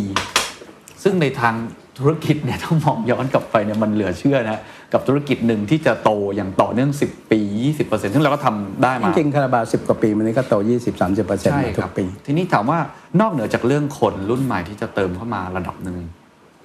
[1.02, 1.54] ซึ่งในทาง
[2.00, 4.60] ธุรกิจเนี่ยถ้ามองย้อนกลับไปเนี่ยมันเหลือเชื่อนะ
[4.92, 7.40] กับธุรกิจหนึ่งที่จะโตอย่างต่อเนื่อง 10 ปี
[7.76, 10.54] 20%ซึ่งเราก็ทำได้จมาริงๆคาราบาวสิบกว่าปี มันนี้ก็โต
[10.90, 12.78] 20-30%เปอร์เซ็นต์ใช่คทุรักบปี ทีนี้ถามว่า
[13.20, 15.98] นอกเหนือจากเรื่องคนรุ่นใหม่ที่จะเติมเข้ามาระดับหนึ่ง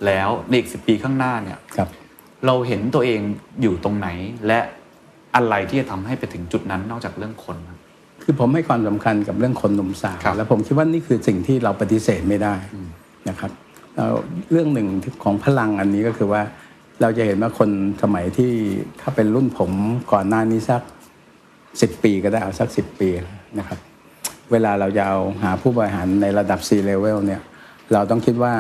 [0.05, 1.89] แล้วในอีกสิปีข้างหน้าเนี่ยครับ
[2.45, 3.19] เราเห็นตัวเอง
[3.61, 4.07] อยู่ตรงไหน
[4.47, 4.59] และ
[5.35, 7.77] อะไรที่จะทำให้ไปถึงจุดนั้นนอกจากเรื่องคนครับ
[8.23, 12.53] คือผมให้ความสำคัญกับเรื่องคนหนุ่มสาวครับแล้วผมคิดว่านี่คือสิ่งที่เราปฏิเสธไม่ได้
[13.29, 13.64] นะครับแล้ว
[14.51, 14.87] เรื่องหนึ่ง
[15.23, 16.41] ของพลังอันนี้ก็คือว่า
[17.01, 17.69] เราจะเห็นว่าคน
[18.03, 18.51] สมัยที่
[19.01, 19.71] ถ้าเป็นรุ่นผม
[20.11, 20.81] ก่อนหน้านี้สัก
[21.81, 23.09] สิบปีก็ได้เอาสักสิบปี
[23.59, 23.79] นะครับ
[24.51, 27.41] เวลาเราจะเอาหาผู้บริหารในระดับ C level เนี่ย
[27.93, 28.53] เราต้องคิดว่า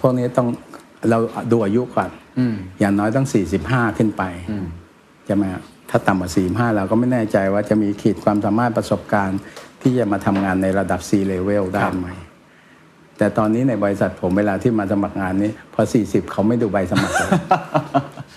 [0.00, 0.48] พวกนี้ต้อง
[1.10, 1.18] เรา
[1.52, 3.26] ดูอายุก่อนอืมอย่างน้อยต้อง
[3.62, 4.66] 45ขึ้นไปอืม
[5.26, 9.40] ใช่ไหมครับถ้าต่ำกว่าสี่ห้าเราก็ไม่แน่ใจว่าจะมีขีดความสามารถประสบการณ์
[9.82, 12.08] ที่จะมาทำงานในระดับ C level ได้ไหม
[13.18, 17.30] แต่ตอนนี้ในบริษัทผมเวลาที่มาสมัครงานนี้ พอ 40 เขาไม่ดูใบสมัครเลย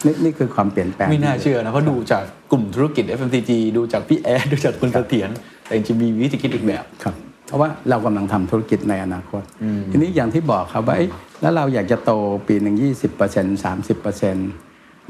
[0.06, 5.30] นี่นี่คือความเปลี่ยนแปลง ไม่น่าเชื่อนะ เพราะดูจากกลุ่มธุรกิจ FMCG ดูจากพี่แอดดูจากคุณเสถียร
[5.66, 7.16] แต่จริงๆมีวิธีคิดอีกแบบครับ
[7.48, 9.44] เพราะว่าเรากำลังทำธุรกิจในอนาคต
[9.92, 11.10] ทีนี้อย่างที่บอกครับว่าเอ๊ะ
[11.42, 12.12] แล้วเราอยากจะโต
[12.48, 14.50] ปีหนึ่งยี่สิบเปอร์เซ็นต์สามสิบเปอร์เซ็นต์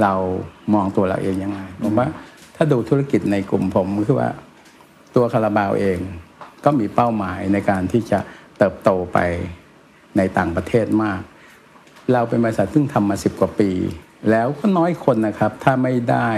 [0.02, 0.14] เรา
[0.74, 2.08] มองตัวเราเองยังไงผมว่า
[2.56, 4.30] ถ้าดูธุรกิจในกลุ่มผมก็คือว่า
[5.16, 5.98] ตัวคาราบาวเอง
[6.66, 8.20] ก็มีเป้าหมายในการที่จะ
[8.58, 9.20] เติบโตไป
[10.18, 11.22] ในต่างประเทศมาก
[12.14, 13.72] เราเป็นบริษัทเพิ่งทำมาสิบกว่าปี
[14.32, 16.30] แล้วก็น้อยคนนะครับ ถ้าไม่ได้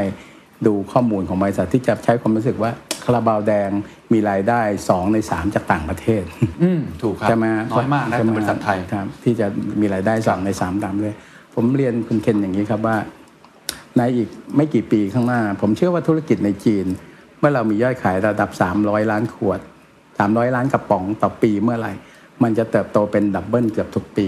[0.67, 2.71] ดูข้อมูลของบริษัทที่จะใช้ความรู้สึกว่า
[3.03, 3.69] คาราบาวแดง
[4.13, 6.23] มีรายได้สองในสามจากต่างประเทศ
[6.63, 9.47] อืมถูกครับใช่ไหมน้อยมากนะใช่ไหมบริษัทไทยครับที่จะ
[9.79, 11.15] มีรายได้สองในสามตามเลย
[11.55, 12.97] ผมเรียนคุณเคนอย่างนี้ครับว่า
[13.97, 16.85] ในอีกไม่กี่ปีข้างหน้า ผมเชื่อว่าธุรกิจในจีน
[17.39, 18.49] เมื่อเรามียอดขายระดับ
[18.81, 19.59] 300 ล้านขวด
[20.07, 21.93] 300 ล้านกระป๋องต่อปีเมื่อไหร่
[22.43, 24.27] มันจะเติบโตเป็น double เกือบทุกปี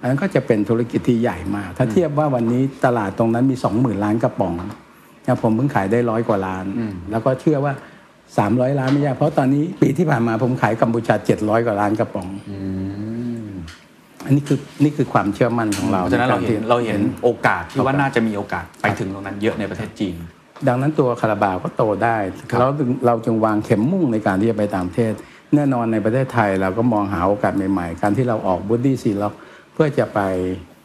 [0.00, 6.64] อันนั้นก็จะเป็นธุรกิจที่ใหญ่มาก ถ้าเทียบว่าวันนี้ตลาดตรงนั้นมี 20,000 ล้านกระป๋องนะผมเพิ่งขายได้ร้อยกว่าล้าน
[7.10, 7.72] แล้วก็เชื่อว่า
[8.26, 12.28] 300 ล้านไม่ยากเพราะตอนนี้ปีที่ผ่านมาผมขายกัมพูชา 700 กว่าล้านกระป๋อง
[14.24, 20.14] อันนี้คือนี่คือความเชื่อมั่นของเราเพราะฉะนั้นเราเห็นใกที่เราเห็นโอกาสที่ว่าน่าจะมีโอกาสไปถึงตรงนั้นเยอะในประเทศจีน
[20.68, 22.16] ดังนั้นตัวคาราบาวก็โตได้
[22.50, 25.12] ครับเราจึงเราจึงวางเข็มมุ่งในการที่จะไปต่างประเทศ
[25.56, 29.34] แน่นอนในประเทศไทยเราก็มองหาโอกาสใหม่ๆ การที่เราออกบูดดี้ซีล็อก
[29.72, 30.20] เพื่อจะไป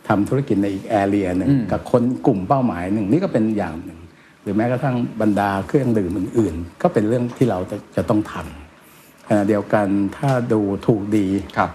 [0.08, 4.00] ทำธุรกิจในอีกแอเรียหนึ่งกับคนกลุ่มเป้าหมายหนึ่งนี่ก็เป็นอย่างหนึ่ง
[4.42, 9.88] หรือแม้กระทั่งบรรดาเครื่องดื่มอื่นๆ ก็เป็นเรื่องที่เราจะจะต้องทำขณะเดียวกัน
[10.18, 11.72] ถ้าดูถูกดีครับ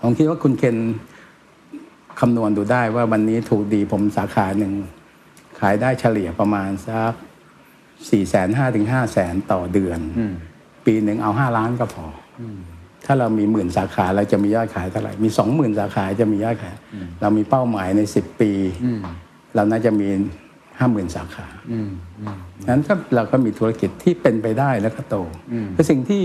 [0.00, 0.76] ผมคิดว่าคุณเคน
[2.20, 4.72] คำนวณดูได้ว่าวันนี้ถูกดีผมสาขาหนึ่ง
[5.60, 7.12] ขายได้เฉลี่ยประมาณสัก
[8.10, 10.34] สี่แสนห้าถึงห้าแสนต่อเดือนอืม
[10.86, 12.04] ปีหนึ่งเอาห้าล้านก็พอ
[12.40, 12.42] อ
[13.06, 16.74] ถ้าเรามีหมื่นสาขาเราจะมียอดขายเท่าไหร่ มีสองหมื่นสาขาจะมียอดขาย
[17.20, 18.50] เรามีเป้าหมายในสิบปี
[19.54, 20.08] เราน่าจะมี
[20.78, 21.46] ห้าหมื่นสาขา
[22.68, 25.16] นั้นก็เราก็มีธุรกิจที่เป็นไปได้แล้วก็โต
[25.76, 26.22] คือสิ่งที่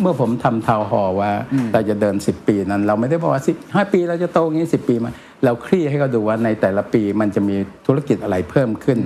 [0.00, 1.32] เมื่อผมทำทาวน์ฮอลล์ว่า
[1.72, 5.10] เราจะเดินสิบปีนั้น เราไม่ได้บอกว่าสิห้าปีเราจะโตงี้สิบปีมา
[5.44, 8.98] เราคลี่ให้เขาดูว่าในแต่ละปีมันจะมีธุรกิจอะไรเพิ่มขึ้น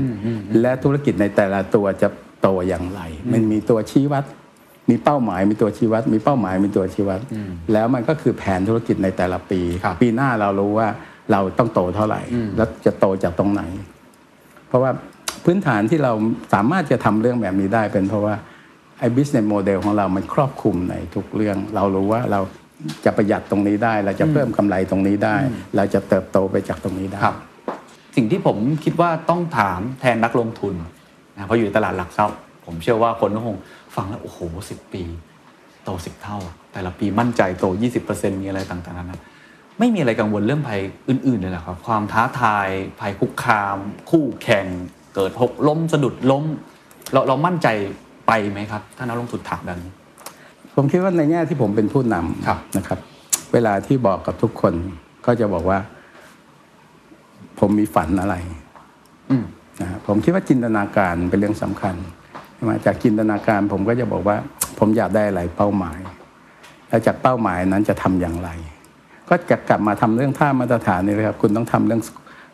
[0.61, 2.09] และธุรกิจในแต่ละตัวจะ
[2.43, 3.01] โตอย่างไร
[3.32, 4.24] มันมีตัวชี้วัด
[4.91, 7.20] มีเป้าหมายมีตัวชี้วัด มีเป้าหมายมีตัวชี้วัด
[7.72, 10.89] แล้วมันก็คือแผนธุรกิจในแต่ละปีครับปีหน้าเรารู้ว่า
[11.32, 12.20] เราต้องโตเท่าไหร่
[12.57, 13.62] แล้วจะโตจากตรงไหน
[14.68, 14.91] เพราะว่า
[15.45, 16.12] พื้นฐานที่เรา
[16.55, 18.35] สามารถจะทำเรื่องแบบนี้ได้เป็นเพราะว่า
[19.01, 22.41] ไอ้ business model ของเรามันครอบคลุมในทุกเรื่อง เรารู้ว่าเรา
[23.05, 25.37] จะประหยัดตรงนี้ได้ เราจะเพิ่มกำไรตรงนี้ได้
[25.76, 27.37] เราจะเติบโตไปจากตรงนี้ได้ครับ
[28.16, 30.74] สิ่งที่ผมคิดว่าต้องถามแทนนักลงทุน
[31.37, 33.57] นะเพราะอยู่ในตลาดหลักทรัพย์ ผมเชื่อว่าคนก็คง
[33.97, 34.38] ฟังแล้วโอ้โห
[34.70, 35.03] สิปี
[35.84, 36.38] โตสิบเท่า
[36.72, 37.64] แต่ละปีมั่นใจโต
[38.05, 39.20] 20%มีอะไรต่างๆนานา
[39.78, 42.68] ไม่มีอะไรกังวลเรื่องภัยอื่นๆเลยเหรอครับ ความท้าทาย
[43.01, 43.76] ภัยคุกคาม
[44.11, 44.66] คู่แข่ง
[45.14, 46.45] เกิดหกล้มสะดุดล้ม
[47.12, 47.68] เราเรามั่นใจ
[48.26, 49.92] ไปไหมครับ ถ้านักลงทุนถามแบบนี้
[50.74, 52.16] ผมคิดว่าในแง่ที่ผมเป็นผู้น
[52.47, 52.99] ครับำนะครับ
[53.53, 54.74] เวลาที่บอกกับทุกคน
[55.26, 55.78] ก็จะบอกว่า
[57.59, 58.34] ผมมีฝันอะไร
[59.30, 59.45] อืม
[59.80, 61.95] นะฮะผมคิดว่าจินตนาการเป็นเรื่องสำคัญ
[62.68, 64.36] มาจากจินตนาการผมก็จะบอกว่า
[64.78, 65.98] ผมอยากได้อะไรเป้าหมาย
[66.88, 68.50] แล้วจากเป้าหมายนั้นจะทำอย่างไร
[69.28, 72.00] ก็จะกลับมาทำเรื่องท่ามาตรฐานนี่เลยครับ คุณต้องทำเรื่อง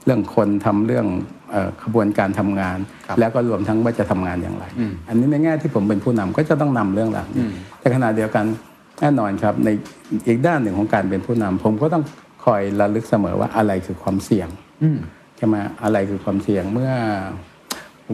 [0.05, 1.07] เรื่องคนทำเรื่อง
[1.51, 7.45] เอ่อขบวนการทำงานครับแล้วก็รวมทั้งว่าจะทำงานอย่างไรอืมอันนี้ในแง่ที่ผมเป็นผู้นำก็จะต้องนำเรื่องเหล่านี้
[7.81, 8.45] แต่ขณะเดียวกัน
[9.01, 9.69] แน่นอนครับใน
[10.29, 12.05] อีกด้านหนึ่งของการเป็นผู้นำผมก็ต้อง
[12.45, 14.49] คอยระลึกเสมอว่าอะไรคือความเสี่ยง
[14.83, 14.99] อืม
[15.37, 16.93] ใช่ไหมอะไรคือความเสี่ยงเมื่อ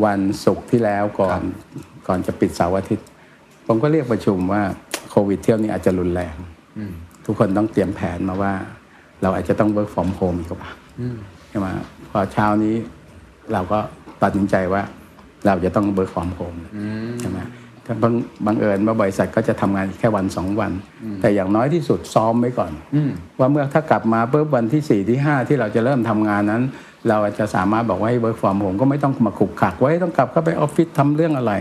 [0.04, 1.40] วันศุกร์ที่แล้วก่อน
[2.06, 3.06] ก่อนจะปิดเสาร์อาทิตย์
[3.66, 4.62] ผมก็เรียกประชุมว่า
[5.10, 6.36] โควิดเที่ยวนี้อาจจะรุนแรง
[7.26, 8.52] ทุกคนต้องเตรียมแผนมาว่า
[9.22, 10.70] เราอาจจะต้อง work from home อีกว่า
[11.50, 11.66] ใช่ไหม
[12.10, 12.74] พอเช้านี้
[13.52, 13.78] เราก็
[14.22, 14.82] ตัดสินใจว่า
[15.46, 16.58] เราจะต้อง work from home
[17.20, 17.38] ใช่ไหม
[17.86, 18.14] ถ้าบัง
[18.46, 20.72] บังเอิญว่าบริษัทก็จะทำงานแค่วันสองวัน
[21.20, 22.72] แต่อย่างน้อยที่สุดซ้อมไว้ก่อน
[23.38, 26.62] ว่าเมื่อถ้ากลับมาปุ๊บวันที่สี่ที่ห้าที่เราจะเริ่มทำงานนั้น
[27.08, 31.52] เราอาจจะสามารถบอกว่าให้ work from home ก็ไม่ต้องมาขุกขักไว้ต้องกลับเข้าไปออฟฟิศทำเรื่องอะไร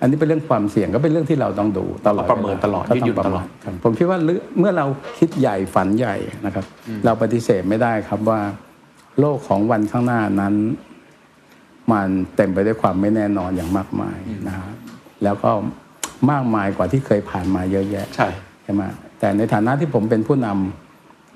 [0.00, 4.86] อันนี้เป็นเรื่องความเสี่ยงก็เป็นเรื่องที่เราต้องดูตลอดประเมินตลอดก็ยืดหยุ่นประตลมาอณดครับผมคิดว่าเรื่องเมื่อเรา
[5.18, 6.16] คิดใหญ่ฝันใหญ่
[6.46, 6.64] นะครับ
[7.04, 8.40] เราปฏิเสธไม่ได้ครับว่า
[9.20, 10.54] โลกของวันข้างหน้านั้น
[11.92, 14.70] มันเต็มไปด้วยความไม่แน่นอนอย่างมากมายนะฮะ
[15.24, 15.50] แล้วก็
[16.30, 18.28] มากมายกว่าที่เคยผ่านมาเยอะแยะใช่
[18.64, 18.82] ใช่ไหม
[19.18, 20.83] แต่ในฐานะที่ผมเป็นผู้นำ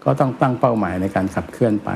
[0.08, 1.90] ก็ต้องตั้งเป้าหมายในการขับเคลื่อนไป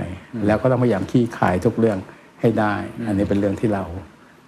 [0.47, 1.99] แล้วก็ต้องพยายามขี้ขายทุกเรื่อง
[2.41, 2.75] ให้ได้
[3.07, 3.85] อันนี้เป็นเรื่องที่เรา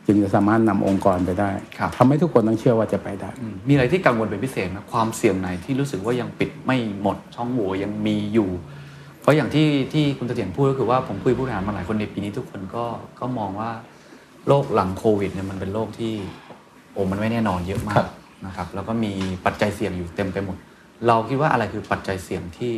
[0.06, 3.30] จึงจะสามารถนำองค์กรไปได้ครับทำให้ทุกคนต้องเชื่อว่าจะไปได้
[3.68, 8.50] มีอะไรที่กังวลเป็นพิเศษไหมความเสี่ยงไหนที่รู้สึกว่ายังปิดไม่หมดช่องโหว่ยังมีอยู่
[9.20, 12.84] เพราะอย่างที่ที่คุณเสถียรพูดก็คือว่าผมคุยผู้บริหารมาหลายคนในปีนี้ทุกคนก็
[13.20, 13.70] ก็มองว่า
[14.48, 16.14] โรคหลังโควิดเนี่ยมันเป็นโรคที่
[16.92, 18.08] โอ้มันไม่แน่นอนเยอะมาครักบ
[18.46, 19.12] นะครับแล้วก็มี
[19.46, 20.56] ปัจจัยเสี่ยงอยู่เต็มไปหมด
[21.06, 22.74] เราคิดว่าอะไรคือปัจจัยเสี่ยงที่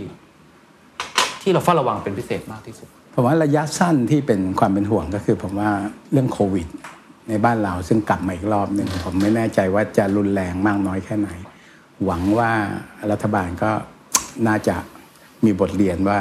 [1.48, 5.70] ที่เราเฝ้าระวังเป็นพิเศษมากที่สุดผมว่าระยะสั้นที่เป็นความเป็นห่วงก็คือผมว่า
[6.12, 6.66] เรื่องโควิด
[7.28, 11.30] ในบ้านเราซึ่งกลับมาอีกรอบหนึ่งผมไม่แน่ใจว่าจะรุนแรงมากน้อยแค่ไหน
[12.04, 12.50] หวังว่า
[13.10, 13.70] รัฐบาลก็
[14.46, 14.76] น่าจะ
[15.44, 16.18] มีบทเรียนว่า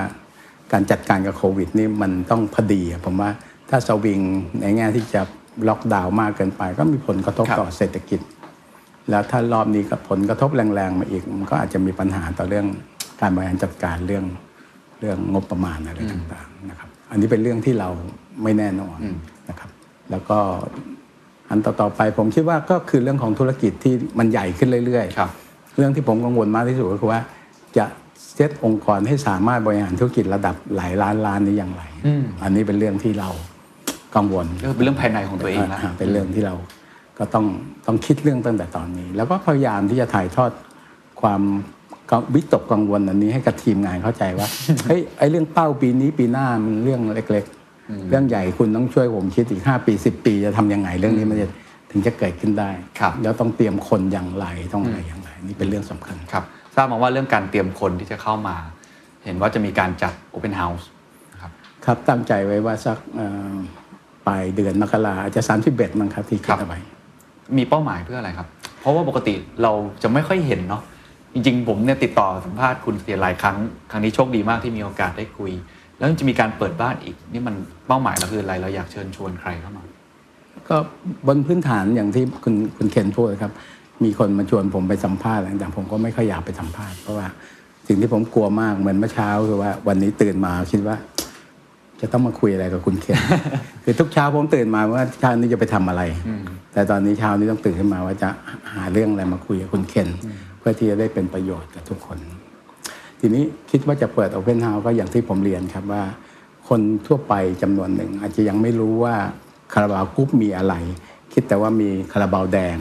[0.72, 3.30] การจัดการกับโควิดนี่มันต้องพอดีผมว่า
[3.70, 4.22] ถ้าสวิง
[4.62, 5.22] ในแง่ที่จะ
[5.68, 8.20] ล็อกดาวน์มากเกินไป ก็มีผลกระทบบต่อเศรษฐกิจ
[9.10, 12.66] แล้วถ้ารอบนี้กับผลกระทบแรงๆมาอีกมันก็อาจจะมีปัญหาต่อเรื่อง
[13.22, 14.26] การบริหารจัดการเรื่อง
[15.00, 17.90] เรื่องงบประมาณอะไรต่างๆนะครับ อันนี้เป็นเรื่องที่เรา
[18.44, 18.98] ไม่แน่นอน
[19.50, 19.70] นะครับ
[20.12, 20.40] แล้วก็
[21.50, 25.30] อันต่อๆไปผมคิดว่าก็คือเรื่องของธุรกิจที่มันใหญ่ขึ้นเรื่อยครับ
[25.78, 27.22] เรื่องที่ผมกังวลมากที่สุดก็คือว่า
[27.78, 27.86] จะ
[28.34, 31.84] เซตองค์กรให้สามารถบริหารธุรกิจระดับหลายล้านล้านนี้อย่างไร
[32.44, 33.30] อันนี้เป็นเรื่องที่เรา
[34.16, 36.56] กังวลก็เป็นเรื่องภายในของตัวเองแล้วาเป็นเรื่องที่เรา
[37.20, 37.46] ก็ต้อง
[37.86, 40.52] ต้องคิดเรื่องตั้งแต่ตอนนี้ แล้วก็พยายามที่จะถ่ายทอด
[41.22, 41.42] ความ
[41.85, 41.85] กัง
[42.34, 44.48] วิตกกังวลอันนี้ให้กับทีมงานเข้าใจว่า
[44.86, 47.46] เฮ้ยไอ้เรื่องเป้าปีนี้ปีหน้ามันเรื่องเล็ก
[47.78, 51.48] ๆ เรื่องใหญ่คุณต้องช่วยผมคิดอีกห้าปีสิบปีจะทำยังไงเรื่องนี้มันจะ
[51.92, 56.44] ถึงจะเกิดขึ้นได้ครับแล้วต้องเตรียมคนอย่างไรต้องอะไรอย่างไรนี่เป็นเรื่องสำคัญครับ
[56.76, 58.56] ทราบมาว่าเรื่องการเตรียมคนที่จะเข้ามา
[59.26, 60.84] เห็นว่าจะมีการจัด Open House
[61.34, 61.52] นะครับ
[61.86, 63.56] ครับตั้งใจไว้ว่าสักเอ่อ
[64.28, 65.42] ปลายเดือนมกราอาจจะ
[65.72, 66.80] 31มั้งครับที่คิดเอาไว้
[67.58, 68.48] มีเป้าหมายเพื่ออะไรครับ
[68.80, 69.34] เพราะว่าปกติ
[69.64, 69.72] เรา
[70.04, 70.82] จะไม่ค่อยเห็นเนาะ
[71.36, 73.58] จริงๆ ผมเนี่ยติดต่อสัมภาษณ์คุณเสียหลายครั้ง
[73.92, 75.52] ครั้งนี้โชคดีมากที่มีโอกาสได้คุย
[75.98, 77.56] แล้วจะมีการเปิดบ้านอีก นี่มัน
[77.88, 79.84] เป้าหมายเราคืออะไรเราอยากเชิญชวนใครเข้ามา
[80.70, 80.76] ก็
[81.28, 83.52] บนพื้นฐานอย่างที่คุณคุณเคนพูดครับ
[84.04, 87.28] มีคนมาชวนผมไปสัมภาษณ์อะไรต่างๆผมก็ไม่ค่อยอยากไปสัมภาษณ์เพราะว่า
[87.88, 90.96] สิ่งที่ผมกลัวมากเหมือนเมื่อเช้าคือว่าวันนี้ตื่นมาคิดว่า
[92.02, 93.20] จะต้องมาคุยอะไรกับคุณเคน
[93.84, 96.02] คือทุกเช้าผมตื่นมาว่าเช้านี้จะไปทำอะไร
[96.74, 98.30] แต่ตอนนี้เช้านี้ต้องตื่นขึ้นมาว่าจะ
[98.74, 100.10] หาเรื่องอะไรมาคุยกับคุณเคน
[100.55, 102.18] เพื่อที่จะได้เป็นประโยชน์กับทุกคน
[103.20, 106.04] ทีนี้คิดว่าจะเปิด Open House ก็อย่างที่ผมเรียนครับว่า
[106.68, 109.16] คนทั่วไปจำนวนหนึ่ง อาจจะยังไม่รู้ว่า
[109.74, 110.76] คาราบาวกรุ๊ปมีอะไร
[111.34, 112.78] คิดแต่ว่ามีคาราบาวแดง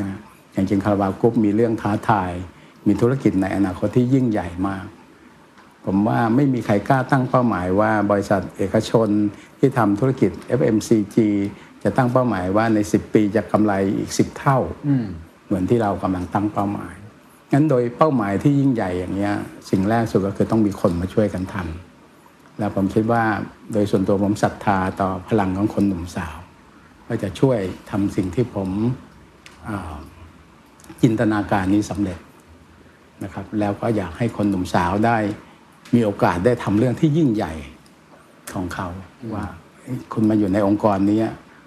[0.00, 0.16] นะ
[0.52, 2.32] อย่างจริงคาราบาวกรุ๊ปมีเรื่องท้าทาย
[2.86, 4.86] มีธุรกิจในอนาคตที่ยิ่งใหญ่มาก
[5.84, 9.08] ผมว่าไม่มีใครกล้าตั้งเป้าหมายว่าบริษัทเอกชน
[9.58, 11.16] ที่ทำธุรกิจ FMCG
[11.82, 14.58] จะตั้งเป้าหมายว่าใน 10 ปีจะกำไรอีก 10 เท่า
[15.50, 16.94] เหมือนที่เรากำลังตั้งเป้าหมาย
[17.52, 19.34] งั้นโดยเป้าหมายที่ยิ่งใหญ่อย่างเงี้ย
[19.70, 23.24] สิ่งแรกสุดก็คือต้องมีคนมาช่วยกันทำแล้วผมคิดว่า
[23.72, 26.36] โดยส่วนตัวผมศรัทธาต่อพลังของคนหนุ่มสาว
[27.06, 27.58] ว่าจะช่วย
[27.90, 28.68] ทำสิ่งที่ผม
[31.02, 32.18] อินตนาการนี้สำเร็จ
[33.24, 35.16] นะครับ แล้วก็อยากให้คนหนุ่มสาวได้
[35.94, 37.52] มีโอกาสได้ทำเรื่องที่ยิ่งใหญ่
[38.54, 38.88] ของเขา
[39.34, 39.44] ว่า
[40.12, 41.20] คุณมาอยู่ในองค์กรนี้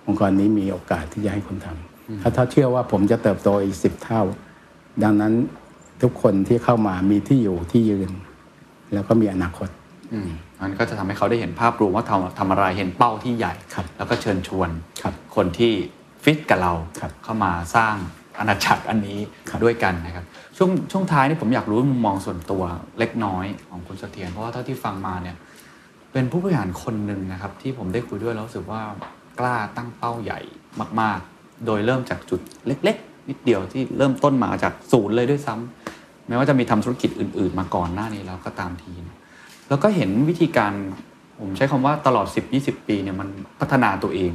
[0.07, 4.21] องค์กรนี้มีโอกาสที่จะให้คุณทำถ้าถ้าเชื่อว่าผมจะเติบโตอีกสิบเท่า
[5.03, 5.33] ดังนั้น
[6.01, 8.09] ทุกคนที่เข้ามามีที่อยู่ที่ยืน
[8.93, 9.67] แล้วก็มีอนาคต
[10.13, 10.29] อืม
[10.59, 14.69] อันก็จะทำให้เขาได้เห็นภาพรวมว่าทำทำอะไรเห็นเป้าที่ใหญ่ครับแล้วก็เชิญชวน
[15.01, 15.71] ครับคนที่
[16.23, 17.95] ฟิตกับเราครับเข้ามาสร้าง
[18.39, 20.25] อาณาจักรอันนี้ครับด้วยกันนะครับ
[20.57, 22.63] ช่วงช่วงท้ายนี่ผมอยากรู้มุมมองส่วนตัว
[22.99, 25.35] เล็กน้อยของคุณเสถียรเพราะว่าเท่าที่ฟังมาเนี่ย
[26.13, 28.81] เป็นผู้บริหารคนหนึ่งนะครับ ที่ผมได้คุยด้วยแล้วรู้สึกว่า
[29.39, 30.39] กล้าตั้งเป้าใหญ่
[31.01, 31.32] มาก ๆ
[31.65, 39.17] โดยเริ่มจากจุดเล็ก ๆ นิดเดียวที่เริ่มต้นมาจากศูนย์เลยด้วยซ้ำแม้ว่าจะมีทำธุรกิจอื่น ๆ มาก่อนหน้านี้แล้วก็ตามทีนะ
[39.69, 40.73] แล้วก็เห็นวิธีการ
[41.39, 42.27] ผมใช้คำว่าตลอด
[42.57, 43.29] 10-20 ปีเนี่ยมัน
[43.59, 44.31] พัฒนาตัวเอง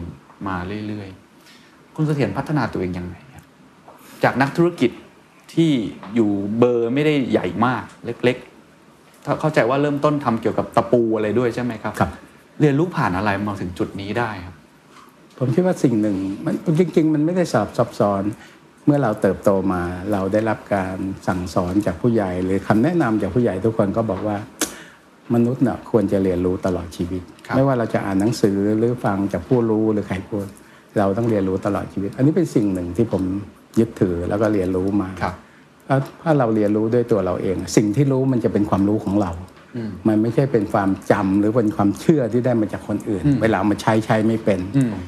[0.49, 0.57] มา
[0.89, 1.09] เรื่อย
[1.95, 3.45] คุณเสถียรพัฒนาตัวเองยังไงครับ
[4.25, 4.91] จากนักธุรกิจ
[5.55, 5.71] ที่
[6.15, 12.11] อยู่เบอร์ไม่ได้ใหญ่มากเล็กๆ ถ้าเข้าใจว่าเริ่มต้นทำเกี่ยวกับตะปูอะไรด้วยใช่ไหมครับครับ
[12.61, 14.55] เรียนรู้ผ่านอะไรมาถึงจุดนี้ได้ครับ
[15.39, 18.23] ผมคิดว่าสิ่งหนึ่งมันจริง ๆ มันไม่ได้สอบซับซ้อน
[18.87, 19.83] เมื่อเราเติบโตมา
[20.13, 20.97] เราได้รับการ
[21.29, 24.37] สั่งสอนจากผู้ใหญ่ หรือคำแนะนำจากผู้ใหญ่ทุกคนก็บอกว่า
[25.35, 30.47] มนุษย์เน่ะควรจะเรียนรู้ตลอดชีวิตครับไม่ว่าเราจะอ่านหนังสือหรือฟังจากผู้รู้หรือใครพูด
[30.99, 33.23] เราต้องเรียนรู้ตลอดชีวิต อันนี้เป็นสิ่งหนึ่งที่ผม
[33.79, 35.35] ยึดถือแล้วก็เรียนรู้มาครับ
[35.87, 39.31] ถ้าถ้าเราเรียนรู้ด้วยตัวเราเอง สิ่งที่รู้มันจะเป็นความรู้ของเรา
[40.09, 44.61] มันไม่ใช่เป็นความจำหรือเป็นความเชื่อที่ได้มาจากคนอื่น เวลาเอามาใช้ใช้ไม่เป็น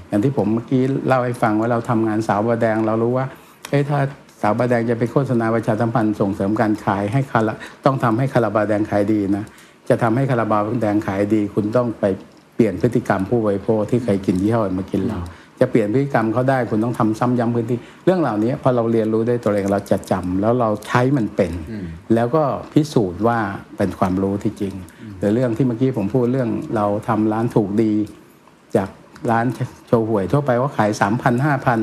[0.08, 3.26] อย่างที่ผมเมื่อกี้เล่าให้ฟังว่าเราทำงานสาวบาแดงเรารู้ว่า
[3.70, 3.98] เอ้ยถ้า
[4.42, 7.54] สาวบาแดงจะไปโฆษณาประชาสัมพันธ์ส่งเสริมการขายให้คารา
[7.84, 9.44] ต้องทำให้คาราบาแดงขายดีนะ
[9.88, 12.04] จะทำให้คาราบาแดงขายดี คุณต้องไป
[12.54, 15.18] เปลี่ยนพฤติกรรมผู้บริโภคที่เคยกินยี่ห้ออื่นมากินเรา
[15.60, 21.52] จะเปลี่ยนพฤติกรรมเขาได้คุณต้องทำซ้ำย้ำพื้นที่ เรื่องเหล่านี้พอเราเรียนรู้ด้วยตัวเองเราจะจำแล้วเราใช้มันเป็น
[22.14, 22.42] แล้วก็
[22.72, 23.38] พิสูจน์ว่า
[23.76, 24.74] เป็นความรู้ที่จริง
[25.18, 27.92] หรือเรื่องที่เมื่อกี้ผมพูดเรื่องเราทำร้านถูกดี
[28.76, 28.88] จาก
[29.30, 29.44] ร้าน
[29.86, 31.78] โชว์หวยทั่วไปว่าขายสามพันห้าพัน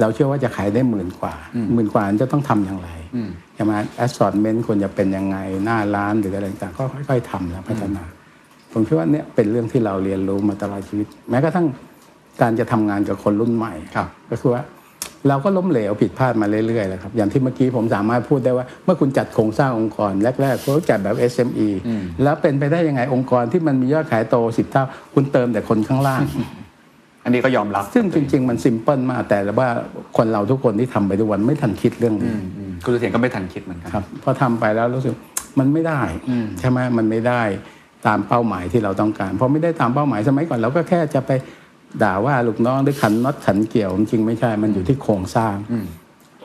[0.00, 1.34] เราเชื่อว่าจะขายได้หมื่นกว่า
[1.74, 2.90] หมื่นกว่าจะต้องทำอย่างไร
[3.54, 8.04] ใช่ไหมแอสซอร์เมนต์ควรจะเป็นยังไงหน้าร้านหรืออะไรต่างๆก็ค่อย ๆทำแล้วพัฒนา
[8.72, 11.66] ผมคิดว่าเนี่ยเป็นเรื่องที่เราเรียนรู้มาตลอดชีวิต แม้กระทั่ง
[12.40, 14.62] การจะทำงานกับคนรุ่นใหม่ครับก็คือว่า
[15.28, 20.12] เราก็ล้มเหลวผิดพลาดมาเรื่อยๆแหละครับอย่างที่เมื่อกี้ผมสามารถพูดได้ว่า เมื่อคุณจัดโครงสร้างองค์กร
[20.42, 21.68] แรกๆคุณจัดแบบ SME
[22.22, 24.84] แล้วเป็นไปได้ยังไงองค์กรที่มันมียอดขายโตสิบเท่า
[25.14, 26.22] คุณเติมแต่คนข้างล่าง
[27.24, 29.68] อันนี้ก็ยอมรับ ซึ่งจริง ๆ มันซิมเพิลมากแต่ว่า
[30.16, 35.14] คนเราทุกคนที่ทำไปทุกวันไม่ทันคิดเรื่องนี้อืมคุณเสถียรก็ไม่ทันคิดเหมือนกันครับพอทำไปแล้วรู้สึก
[35.58, 36.00] มันไม่ได้
[36.58, 37.42] ใช่ไหมมันไม่ได้
[38.06, 41.30] ตามเป้าหมายที่เราต้องการพอไม่ได้ตามเป้าหมายสมัยก่อนเราก็แค่จะไป
[42.02, 45.54] ด่าว่าลูกน้องหรือขันน็อตขันเกี่ยวจริงๆไม่ใช่มันอยู่ที่โครงสร้าง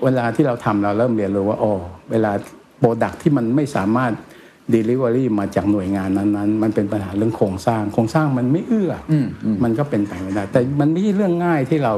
[0.03, 1.71] เวลาที่เราทำเราเริ่มเรียนรู้ว่าโอ้
[2.11, 2.31] เวลา
[2.79, 4.13] โปรดักที่มันไม่สามารถ
[4.73, 9.13] Delivery มาจากหน่วยงานนั้นๆ มันเป็นปัญหาเรื่องโครงสร้าง โครงสร้างมันไม่เอื้ออ
[9.63, 11.93] มันก็เป็นไปไม่ได้ แต่มันไม่ใช่เรื่องง่ายที่เรา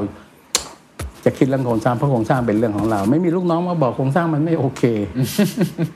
[1.25, 4.83] จะคิดเรื่องโครงสร้างเพราะโครงสร้างเป็นเรื่องของเรา ไม่มีลูกน้องมาบอกโครงสร้างมันไม่โอเค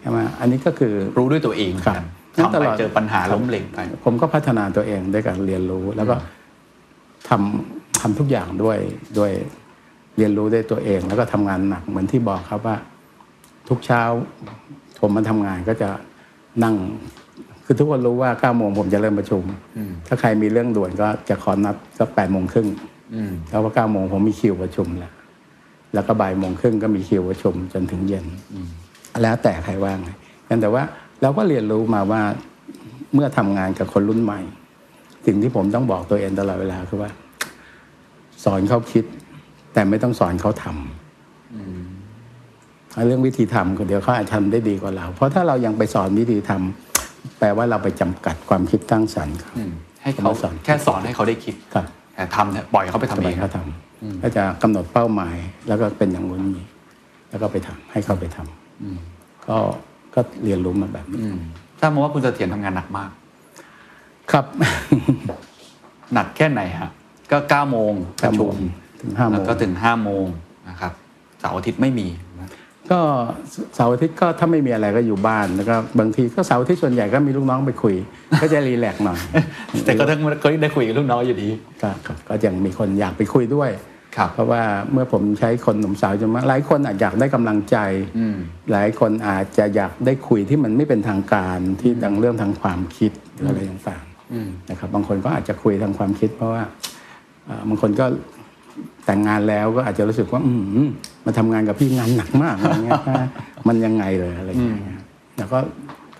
[0.01, 2.03] ใช่ไหมอันนี้ก็คือรู้ด้วยตัวเองครับ
[2.35, 6.15] ทำไปเจอปัญหาล้มเหลวไปผมก็พัฒนาตัวเองด้วยการเรียนรู้แล้วก็
[7.27, 8.77] ทำทำทุกอย่างด้วย
[9.17, 9.31] ด้วย
[10.17, 12.75] เรียนรู้ด้วยตัวเอง แล้วก็ทำงานหนักเหมือนที่บอกครับว่า
[13.69, 14.01] ทุกเช้า
[14.99, 15.89] ผมมาทำงานก็จะ
[16.63, 16.75] นั่ง
[17.65, 19.43] คือทุกคนรู้ว่าเก้าโมงผมจะเริ่มประชุม
[20.07, 22.67] ถ้าใครมีเรื่องด่วนก็จะขอนัดสักแปดโมงครึ่ง
[23.49, 25.13] แล้วว่าเก้าโมงผมมีคิวประชุมแล้ว
[25.93, 28.25] แล้วก็บ่ายโมงครึ่งก็มีคิวประชุมจนถึงเย็น
[29.21, 29.99] แล้วแต่ใครว่าง
[30.47, 30.83] งั้นแต่ว่า
[31.21, 32.21] เราก็เรียนรู้มาว่า
[33.13, 34.39] เมื่อทำงานกับคนรุ่นใหม่
[35.25, 37.11] สิ่งที่ผมต้องบอกตัวเองตลอดเวลาคือว่า
[38.43, 39.03] สอนเขาคิด
[39.73, 40.73] แต่ไม่ต้องสอนเขาทำ
[43.07, 49.51] เรื่องวิธีทำก็เดี๋ยวเขาอาจทำได้ดีกว่าเรา เพราะถ้าเรายังไปสอนวิธีทำแปลว่าเราไปจำกัดความคิดตั้างสรรค์เขา
[50.03, 55.35] ให้เขาสอนแค่สอนให้เขาได้คิดครับแต่ทำเนี่ยปล่อยเขาไปทำทำเอไมงเขาทำก็จะกำหนดเป้าหมาย
[55.67, 56.63] แล้วก็เป็นอย่างนู้นมี
[57.29, 59.57] แล้วก็ไปทำให้เขาไปทำก็
[60.15, 61.19] ก็เรียนรู้มาแบบนี้
[61.79, 63.09] ทราบมาว่าคุณเสถียรทำงานหนักมาก
[64.31, 64.45] ครับ
[66.13, 66.89] หนักแค่ไหนฮะ
[67.31, 68.53] ก็เก้าโมงประชุม
[69.01, 70.25] ถึงห้าโมแล้วงก็ถึงห้าโมง
[70.69, 70.93] นะครับ
[71.39, 72.07] เสาร์อาทิตย์ไม่มี
[72.39, 72.49] นะ
[72.91, 72.99] ก็
[73.75, 77.95] เสาร์อาทิตย์ก็ถ้าไม่มีอะไรก็อยู่บ้านแล้วก็บางทีก็เสาร์อาทิตย์ส่วนใหญ่ก็มีลูกน้องไปคุย
[78.41, 79.19] ก็จะรีแลกซ์หน่อย
[79.85, 81.49] แต่ก็ต้องเคยได้คุยกับลูกน้องอยู่ดี
[81.81, 83.69] ก็ครับก็ยังมีคนอยากไปคุยด้วย
[84.17, 84.61] ครับเพราะว่า
[84.91, 87.77] เมื่อผมใช้คนหนุ่มสาวจนมากหลายคนอาจอยากได้กำลังใจ
[88.17, 88.35] อืม
[88.71, 94.08] หลายคนอาจจะอยากได้คุยที่มันไม่เป็นทางการที่ดังเรื่องทางความคิดหรืออะไรต่างๆ
[94.69, 96.63] นะครับบางคนก็อาจจะคุยทางความคิด เพราะว่า
[97.45, 98.05] เอ่อบางคนก็
[99.05, 100.51] แต่งงานแล้วก็อาจจะรู้สึกว่าอื
[100.85, 100.87] ม
[101.25, 103.01] มาทำงานกับพี่งานหนักมากอะไรเงี้ย
[103.67, 104.99] มันยังไงเลยอะไรอย่างเงี้ย
[105.37, 105.59] แล้วก็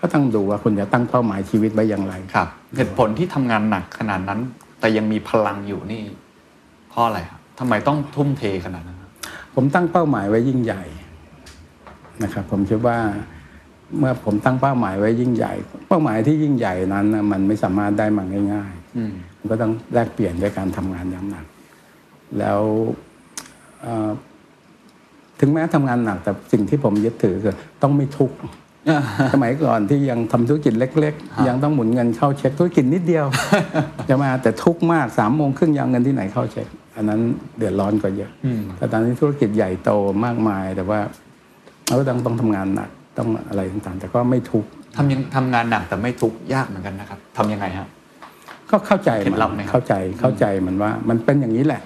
[0.00, 4.40] ก็ต้องดูว่าคุณจะตั้งเป้าหมายชีวิตไว้อย่างไรครับ เหตุผลที่ทำงานหนักขนาดนั้น
[4.80, 6.02] แต่ยังมีพลังอยู่นี่
[6.90, 9.10] เพราะอะไรครับทำไมต้องทุ่มเทขนาดนั้นครับ
[9.54, 10.82] ผมตั้งเป้าหมายไว้ยิ่งใหญ่
[12.22, 12.98] นะครับ ผมคิดว่า
[13.98, 15.52] เมื่อผมตั้งเป้าหมายไว้ยิ่งใหญ่
[15.88, 18.24] เป้าหมายที่ยิ่งใหญ่นั้นน่ะมันไม่สามารถได้มา
[18.54, 21.44] ง่ายอืมๆมันก็ต้องแลกเปลี่ยนด้วยการทำงานอย่างหนัก
[22.38, 22.60] แล้ว
[23.82, 24.10] เอ่อ
[25.40, 28.36] ถึงแม้ทำงานหนักแต่สิ่งที่ผมยึดถือคือต้องไม่ทุกข์
[29.32, 33.26] สมัยก่อนที่ยังทำธุรกิจเล็ก ๆ ยังต้องหมุนเงินเข้าเช็คธุรกิจนิดเดียว
[34.08, 36.66] จะมาแต่ทุกข์มากสามโมงครึ่งยังเอาเงินที่ไหนเข้าเช็ค
[36.96, 37.20] อันนั้น
[37.58, 39.90] เดือดร้อนกว่าเยอะอืมแต่ตอนนี้ธุรกิจใหญ่โต
[40.24, 41.00] มากมาย แต่ว่า
[41.86, 47.88] เราก็ต้องต้องทำงานหนัก ต้องอะไรต่างๆ แต่ก็ไม่ทุกข์ทำยังทำงานหนักแต่ไม่ทุกข์ยากเหมือนกันนะครับทำยังไงฮะ
[48.70, 51.82] ก็เข้าใจเคล็มัดลับไหมครับเข้าใจเข้าใจมันว่า มันเป็นอย่างนี้แหละ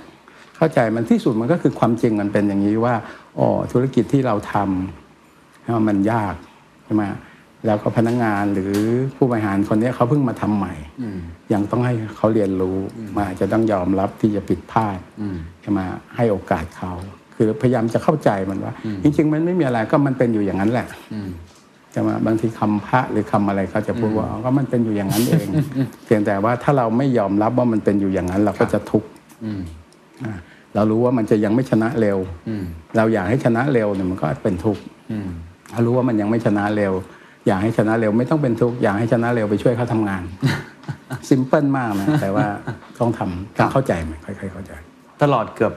[0.56, 2.94] เข้าใจมันที่สุดมันก็คือความจริงมันเป็นอย่างนี้ว่า
[3.38, 6.34] อ๋อธุรกิจที่เราทำมันยาก
[6.84, 7.02] ใช่ไหม
[7.66, 8.72] แล้วก็พนักงงานหรือ
[9.16, 10.74] ผู้บริหารคนนี้เขาเพิ่งมาทำใหม่
[11.52, 12.76] ยังต้องให้เขาเรียนรู้
[13.16, 14.98] มาจะต้องยอมรับที่จะผิดพลาด
[15.62, 15.78] ใช่ไหม
[16.16, 16.92] ให้โอกาสเขา
[17.36, 18.72] คือพยายามจะเข้าใจมันว่า
[19.02, 20.86] จริง ๆ มันไม่มีอะไรก็มันเป็นอยู่อย่างนั้นแหละ
[21.94, 25.48] จะมาบางทีคำพระหรือคำอะไรเขาจะพูดว่าก็มันเป็นอยู่อย่างนั้นเอง
[26.04, 29.08] เพียงแต่ว่าถ้าเราไม่ยอมรับว่ามันเป็นอยู่อย่างนั้น เราก็จะทุกข์
[30.74, 32.18] เรารู้ว่ามันจะยังไม่ชนะเร็ว
[32.96, 34.82] เราอยากให้ชนะเร็วเนี่ยมันก็เป็นทุกข์
[35.72, 36.92] ถ้ารู้ว่ามันยังไม่ชนะเร็ว
[37.46, 40.22] อยากให้ชนะเร็วไม่ต้องเป็นทุกข์อยากให้ชนะเร็วไปช่วยเขาทำงาน
[41.28, 42.46] ซิมเพิลมากนะแต่ว่า
[42.98, 44.72] ต้องทำต้องเข้าใจมันค่อยๆเข้าใจ
[45.22, 45.72] ตลอดเกือบ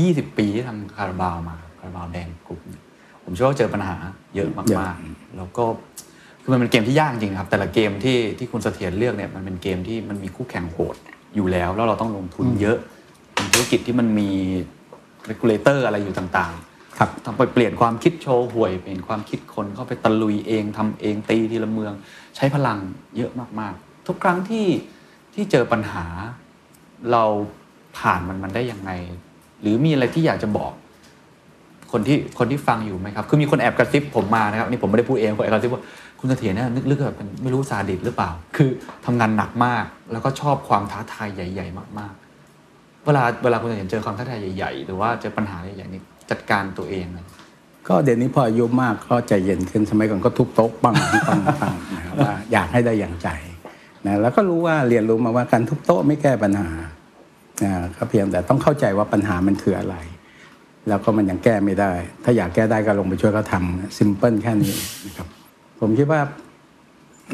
[0.00, 2.60] ยี่สิบปีที่ทำคาราบาวมาคาราบาวแดงกลุ่ม
[3.24, 3.96] ผมเชื่อว่าเจอปัญหา
[4.34, 5.64] เยอะมากๆแล้วก็
[6.42, 10.96] คือมันเป็นเกมที่ยากจริงครับ แต่ละเกมที่ที่คุณเสถียรเลือกเนี่ยมันเป็นเกมที่มันมีคู่แข่งโหด
[11.34, 12.78] อยู่แล้ว แล้วเราต้องลงทุนเยอะ
[13.34, 14.30] เป็นธุรกิจที่มันมี
[15.30, 21.92] regulator อะไรอยู่ต่างๆครับต้องไปเปลี่ยนความคิดโชว์หวยเปลี่ยนความคิดคนเข้าไปตะลุยเองทำเองตีทีละเมือง
[22.36, 22.78] ใช้พลัง
[23.16, 24.66] เยอะมากๆ ทุกครั้งที่
[25.34, 26.04] ที่เจอปัญหา
[27.12, 27.24] เรา
[27.98, 28.90] ผ่านมันมันได้ยังไง
[29.60, 30.72] หรือมีอะไรที่อยากจะบอก
[31.92, 35.82] คนที่คนที่ฟังอยู่ไหมครับ คือมีคนแอบกระซิบผมมานะครับนี่ผมไม่ได้พูดเองคนแอบกระซิบว่า
[36.18, 38.70] คุณเสถียรเนี่ยนึกๆแบบไม่รู้ซาดิสหรือเปล่า คือ
[39.04, 46.00] ทำงานหนักมาก แล้วก็ชอบความท้าทายใหญ่ ๆ มากๆ เวลาเวลาคุณเสถียรเจอความท้าทายใหญ่ๆ หรือว่าเจอปัญหาใหญ่ๆนี่
[46.30, 47.06] จัดการตัวเอง
[47.88, 50.94] ก็เดี๋ยวนี้พออายุมากก็ใจเย็นขึ้นสมัยก่อนก็ทุบโต๊ะปัง
[51.28, 53.28] ปังปังนะครับว่าอยากให้ได้อย่างใจ
[54.06, 56.70] นะแล้วก็รู้ว่าเรียนรู้มาว่าการทุบโต๊ะไม่แก้ปัญหา
[57.96, 59.96] ก็เพียงแต่ต้องเข้าใจว่าปัญหามันคืออะไร
[60.88, 61.92] แล้วก็มันยังแก้ไม่ได้
[62.24, 64.74] ถ้าอยากแก้ได้ก็ลงไปช่วยเขาทำซิมเพิลแค่นี้
[65.06, 65.28] นะครับ
[65.80, 66.20] ผมคิดว่า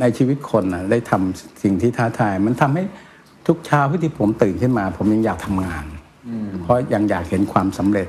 [0.01, 2.83] ในชีวิตคนนะได้ทำสิ่งที่ท้าทาย มันทำให้
[3.47, 5.85] ทุกเช้าที่ผมตื่นขึ้นมา ผมยังอยากทำงาน
[6.63, 8.09] เพราะยังอยากเห็นความสำเร็จ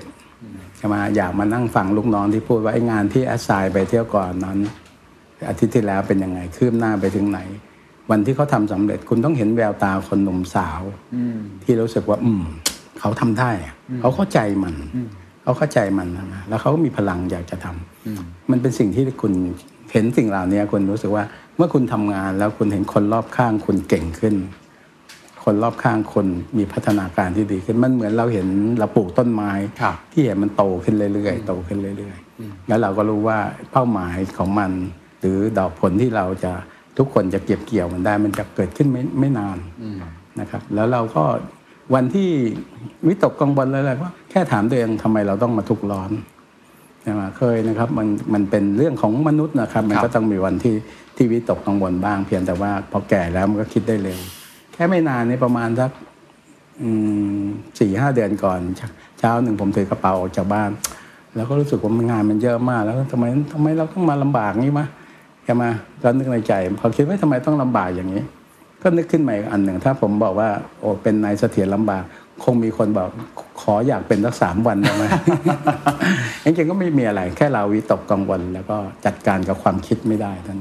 [0.77, 4.59] ใช่ไหมอยากมานั่งฟังลูกน้องที่พูดว่าไอ้งานที่แอสไซน์ไปเที่ยวก่อนนั้น
[5.49, 7.39] อาทิตย์ที่แล้วเป็นยังไงคืบหน้าไปถึงไหน
[8.11, 10.81] วันที่เขาทาสำเร็จคุณต้องเห็นแววตาคนหนุ่มสาว
[11.63, 12.43] ที่รู้สึกว่า อืม
[12.99, 13.51] เขาทำได้
[13.99, 14.75] เขาเข้าใจมัน
[15.43, 19.33] เขาเข้าใจมันนะแล้วเขาก็มีพลังอยากจะทำมันเป็นสิ่งที่คุณ
[19.93, 21.23] เห็นสิ่งเหล่านี้คุณรู้สึกว่า
[21.57, 24.35] เมื่อคุณทำงานแล้วคุณเห็นคนรอบข้างคุณเก่งขึ้น
[25.43, 26.27] คนรอบข้างคน
[26.57, 28.47] มีพัฒนาการที่ดีขึ้นมันเหมือนเราเห็น
[28.79, 29.51] เราปลูกต้นไม้
[30.11, 33.37] ที่เห็นมันโตขึ้นเรื่อยๆโตขึ้นเรื่อยๆแล้วเราก็รู้ว่า
[33.71, 34.71] เป้าหมายของมัน
[35.19, 36.51] หรือดอกผลที่เราจะ
[36.97, 39.57] ทุกคนจะเก็บเกี่ยวมันได้ มันจะเกิดขึ้นไม่ไม่นาน
[40.39, 41.23] นะครับ แล้วเราก็
[41.93, 42.29] วันที่
[43.07, 46.11] วิตกกังวลอะไรก็แค่ถามตัวเองทำไมเราต้องมาทุกข์ร้อน
[47.01, 50.75] ใช่ไหมเคยนะครับมันมันเป็นเรื่องของมนุษย์นะครับ มันก็ต้องมีวันที่
[51.15, 54.19] ที่วิตกกังวลบ้าง เพียงแต่ว่าพอแก่แล้วมันก็คิดได้เร็ว
[54.73, 55.91] แค่ไม่นานนี่ประมาณสัก
[57.79, 58.59] สี่ห้าเดือนก่อน
[59.19, 60.69] เช้าหนึ่งผมถือกระเป๋าออกจากบ้าน
[61.35, 64.87] แล้วก็รู้สึกว่างานมันเยอะมาก แล้วทำไมทำไมเราต้องมาลำบากนี่มะ
[65.47, 65.65] ใช่ไหม
[66.03, 68.23] ก็นึกในใจพอคิดว่าทำไมต้องลำบากอย่างนี้
[68.81, 72.03] ก็นึกขึ้นมาอีกอันหนึ่ง ถ้าผมบอกว่าโอ้เป็นนายเสถียรลำบาก
[72.43, 73.09] คงมีคนบอก
[73.61, 75.03] ขออยากเป็นสักสามวันได้ไหม
[76.43, 80.59] จริงๆก็ไม่มีอะไร แค่เราวิตกกังวล แล้วก็จัดการกับความคิดไม่ได้ท่าน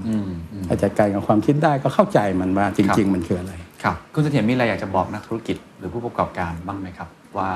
[0.68, 7.08] ถ้าจัดการกับความคิดได้ก็เข้าใจมันว่าจริง ๆ มันคืออะไร ครับ คุณเสถียรมีอะไรอยากจะบอกนักธุรกิจหรือผู้ประกอบการบ้างไหมครับ
[7.38, 7.50] ว่า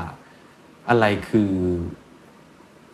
[0.89, 1.53] อะไรคือ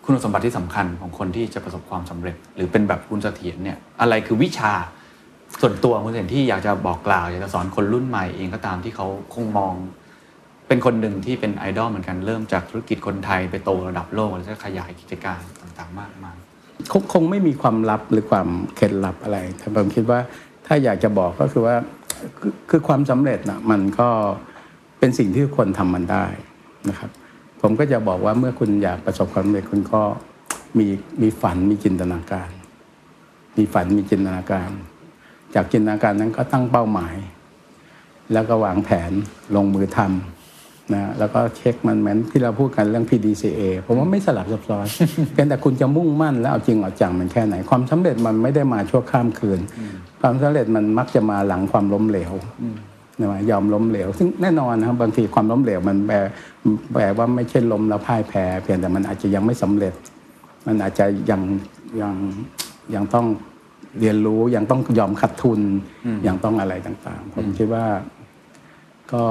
[0.06, 4.72] คุณสมบัติที่สำคัญของคนที่จะประสบความสำเร็จ หรือเป็นแบบคุณเสถียรเนี่ยอะไรคือวิชา
[5.60, 9.74] ส่วนตัวคุณเห็นที่อยากจะบอกกล่าวอยากจะสอนคนรุ่นใหม่เองก็ตามที่เขาคงมอง
[10.68, 16.36] เป็นคนหนึ่งที่เป็นไอดอลเหมือนกันเริ่มจากธุรกิจคนไทยไปโตระดับโลกแล้วก็ขยายกิจการต่างๆ มากมาย
[16.92, 20.18] คงคงไม่มีความลับหรือความเคล็ดลับอะไรแต่ผมคิดว่า
[20.66, 21.76] ถ้าอยากจะบอกก็คือว่า
[22.70, 24.08] คือความสำเร็จนะมันก็
[24.98, 26.24] เป็นสิ่งที่คนทำมันได้
[26.88, 27.10] นะครับ
[27.60, 30.02] ผมก็จะบอกว่าเมื่อคุณอยากประสบความสำเร็จคุณก็
[30.78, 30.86] มี
[31.22, 32.50] มีฝันมีจินตนาการ
[33.56, 34.70] มีฝันมีจินตนาการ
[35.54, 37.16] จากจินตนาการนั้นก็ตั้งเป้าหมาย
[38.32, 39.12] แล้วก็วางแผน
[39.56, 44.86] ลงมือทำนะแล้วก็เช็คมันเหมือนที่เราพูดกันเรื่อง PDCA ผมว่าไม่สลับซับซ้อน
[45.32, 49.60] เพียงแต่คุณจะมุ่งมั่น แล้วเอาจริงเอาจังมันแค่ไหน ความสำเร็จมันไม่ได้มาชั่วข้ามคืน
[50.20, 52.32] ความสำเร็จมันมักจะมาหลังความล้มเหลว
[53.20, 56.16] นะยอมล้มเหลว ซึ่งแน่นอนนะครับบางทีความล้มเหลวมันแปล
[56.92, 59.94] แปลว่าไม่ใช่ล้มแล้วพ่ายแพ้ เพียงแต่มันอาจจะยังไม่สำเร็จ
[60.66, 61.40] มันอาจจะยัง
[62.00, 62.14] ยัง
[62.94, 63.26] ยังต้อง
[64.00, 65.60] เรียนรู้ยังต้องยอมขัดทุน
[66.26, 67.84] ยังต้องอะไรต่าง ๆ ผมคิดว่า
[69.12, 69.22] ก็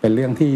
[0.00, 0.54] เป็นเรื่องที่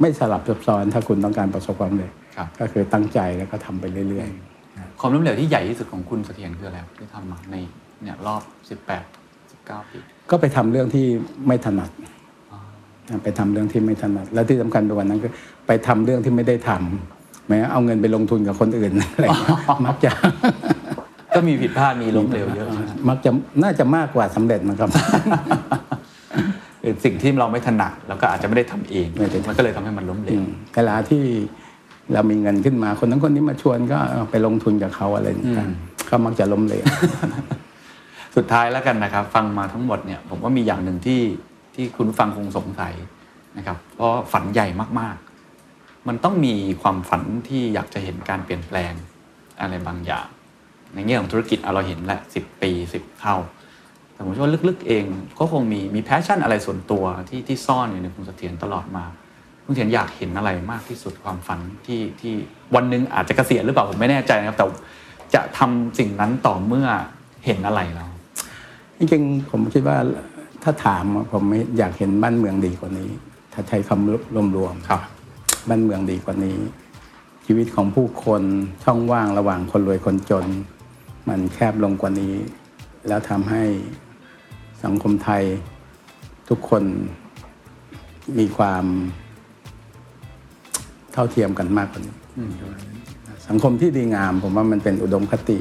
[0.00, 2.12] ไม่สลับซับซ้อนถ้าคุณต้องการประสบความสำเร็จ
[2.60, 7.56] ก็คือตั้งใจแล้วก็ทำไปเรื่อยๆความล้มเหลวที่ใหญ่ที่สุดของคุณเสถียรคืออะไรที่ทำมาใน
[8.02, 9.04] เนี่ยรอบสิบแปด
[9.50, 9.60] สิบ
[10.19, 11.06] เก้าปีก็ไปทำเรื่องที่
[11.46, 11.90] ไม่ถนัด
[13.24, 15.32] ไปทำเรื่องที่ไม่ถนัด และที่สำคัญไปกว่านั้นคือ
[15.66, 20.10] ไปทำเรื่องที่ไม่ได้ทำแม้เอาเงินไปลงทุนกับคนอื่นอะไรอย่างเงี้ยมักจะ
[21.34, 23.30] ก็มีผิดพลาดมีล้มเหลวเยอะใช่ไหมมักจะ
[23.62, 24.90] น่าจะมากกว่าสำเร็จนะครับ
[26.80, 30.40] เป็นสิ่งที่เราไม่ถนัดแล้วก็อาจจะไม่ได้ทำเองไม่ได้ทำมันก็เลยทำให้มันล้มเหลว
[30.74, 31.22] เวลาที่
[32.12, 36.84] เรามีเงินขึ้นมา คนนั้นคนนี้มาชวนก็เอาไปลงทุนกับเขาอะไรต่างๆก็มักจะล้มเหลว
[38.36, 41.22] สุดท้ายแล้วกันนะครับ ฟังมาทั้งหมดเนี่ยผมว่ามีอย่างหนึ่งที่
[41.74, 42.94] ที่คุณฟังคงสงสัย
[43.56, 44.66] นะครับ เพราะฝันใหญ่
[45.00, 48.92] มากๆ มันต้องมีความฝันที่อยากจะเห็นการเปลี่ยนแปลง
[49.60, 50.26] อะไรบางอย่าง
[50.94, 53.36] ในแง่ของธุรกิจเราเห็นแหละสิบปีสิบเท่า
[54.12, 55.04] แต่ผมเชื่อว่าลึกๆเอง
[55.38, 59.04] ก็คงมีมี passion อะไรส่วนตัวที่ที่ซ่อนอยู่ในคุณเสถียรตลอดมา
[59.64, 62.34] คุณเสถียรอยากเห็นอะไรมากที่สุดความฝันที่ที่
[62.74, 64.66] วันหนึ่งอาจจะเกษียณหรือเปล่าผมไม่แน่ใจนะครับแต่
[65.34, 66.88] จะทำสิ่งนั้นต่อเมื่อ
[67.44, 68.09] เห็นอะไรแล้ว
[69.02, 69.98] จริงๆผมคิดว่า
[70.62, 73.08] ถ้าถามอะผมไม่อยากเห็นบ้านเมืองดีกว่านี้
[73.52, 75.00] ถ้าใช้คำรวมๆครับ
[75.68, 76.58] บ้านเมืองดีกว่านี้
[77.46, 78.42] ชีวิตของผู้คน
[78.84, 80.46] ช่องว่างระหว่างคนรวยคนจน
[81.28, 82.34] มันแคบลงกว่านี้
[83.08, 83.62] แล้วทำให้
[84.84, 85.42] สังคมไทย
[86.48, 86.82] ทุกคน
[88.38, 88.84] มีความ
[91.12, 92.14] เท่าเทียมกันมากกว่านี้
[93.48, 95.58] สังคมที่ดีงาม ผมว่ามันเป็นอุดมคติ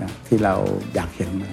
[0.00, 0.54] นะที่เรา
[0.94, 1.52] อยากเห็นมัน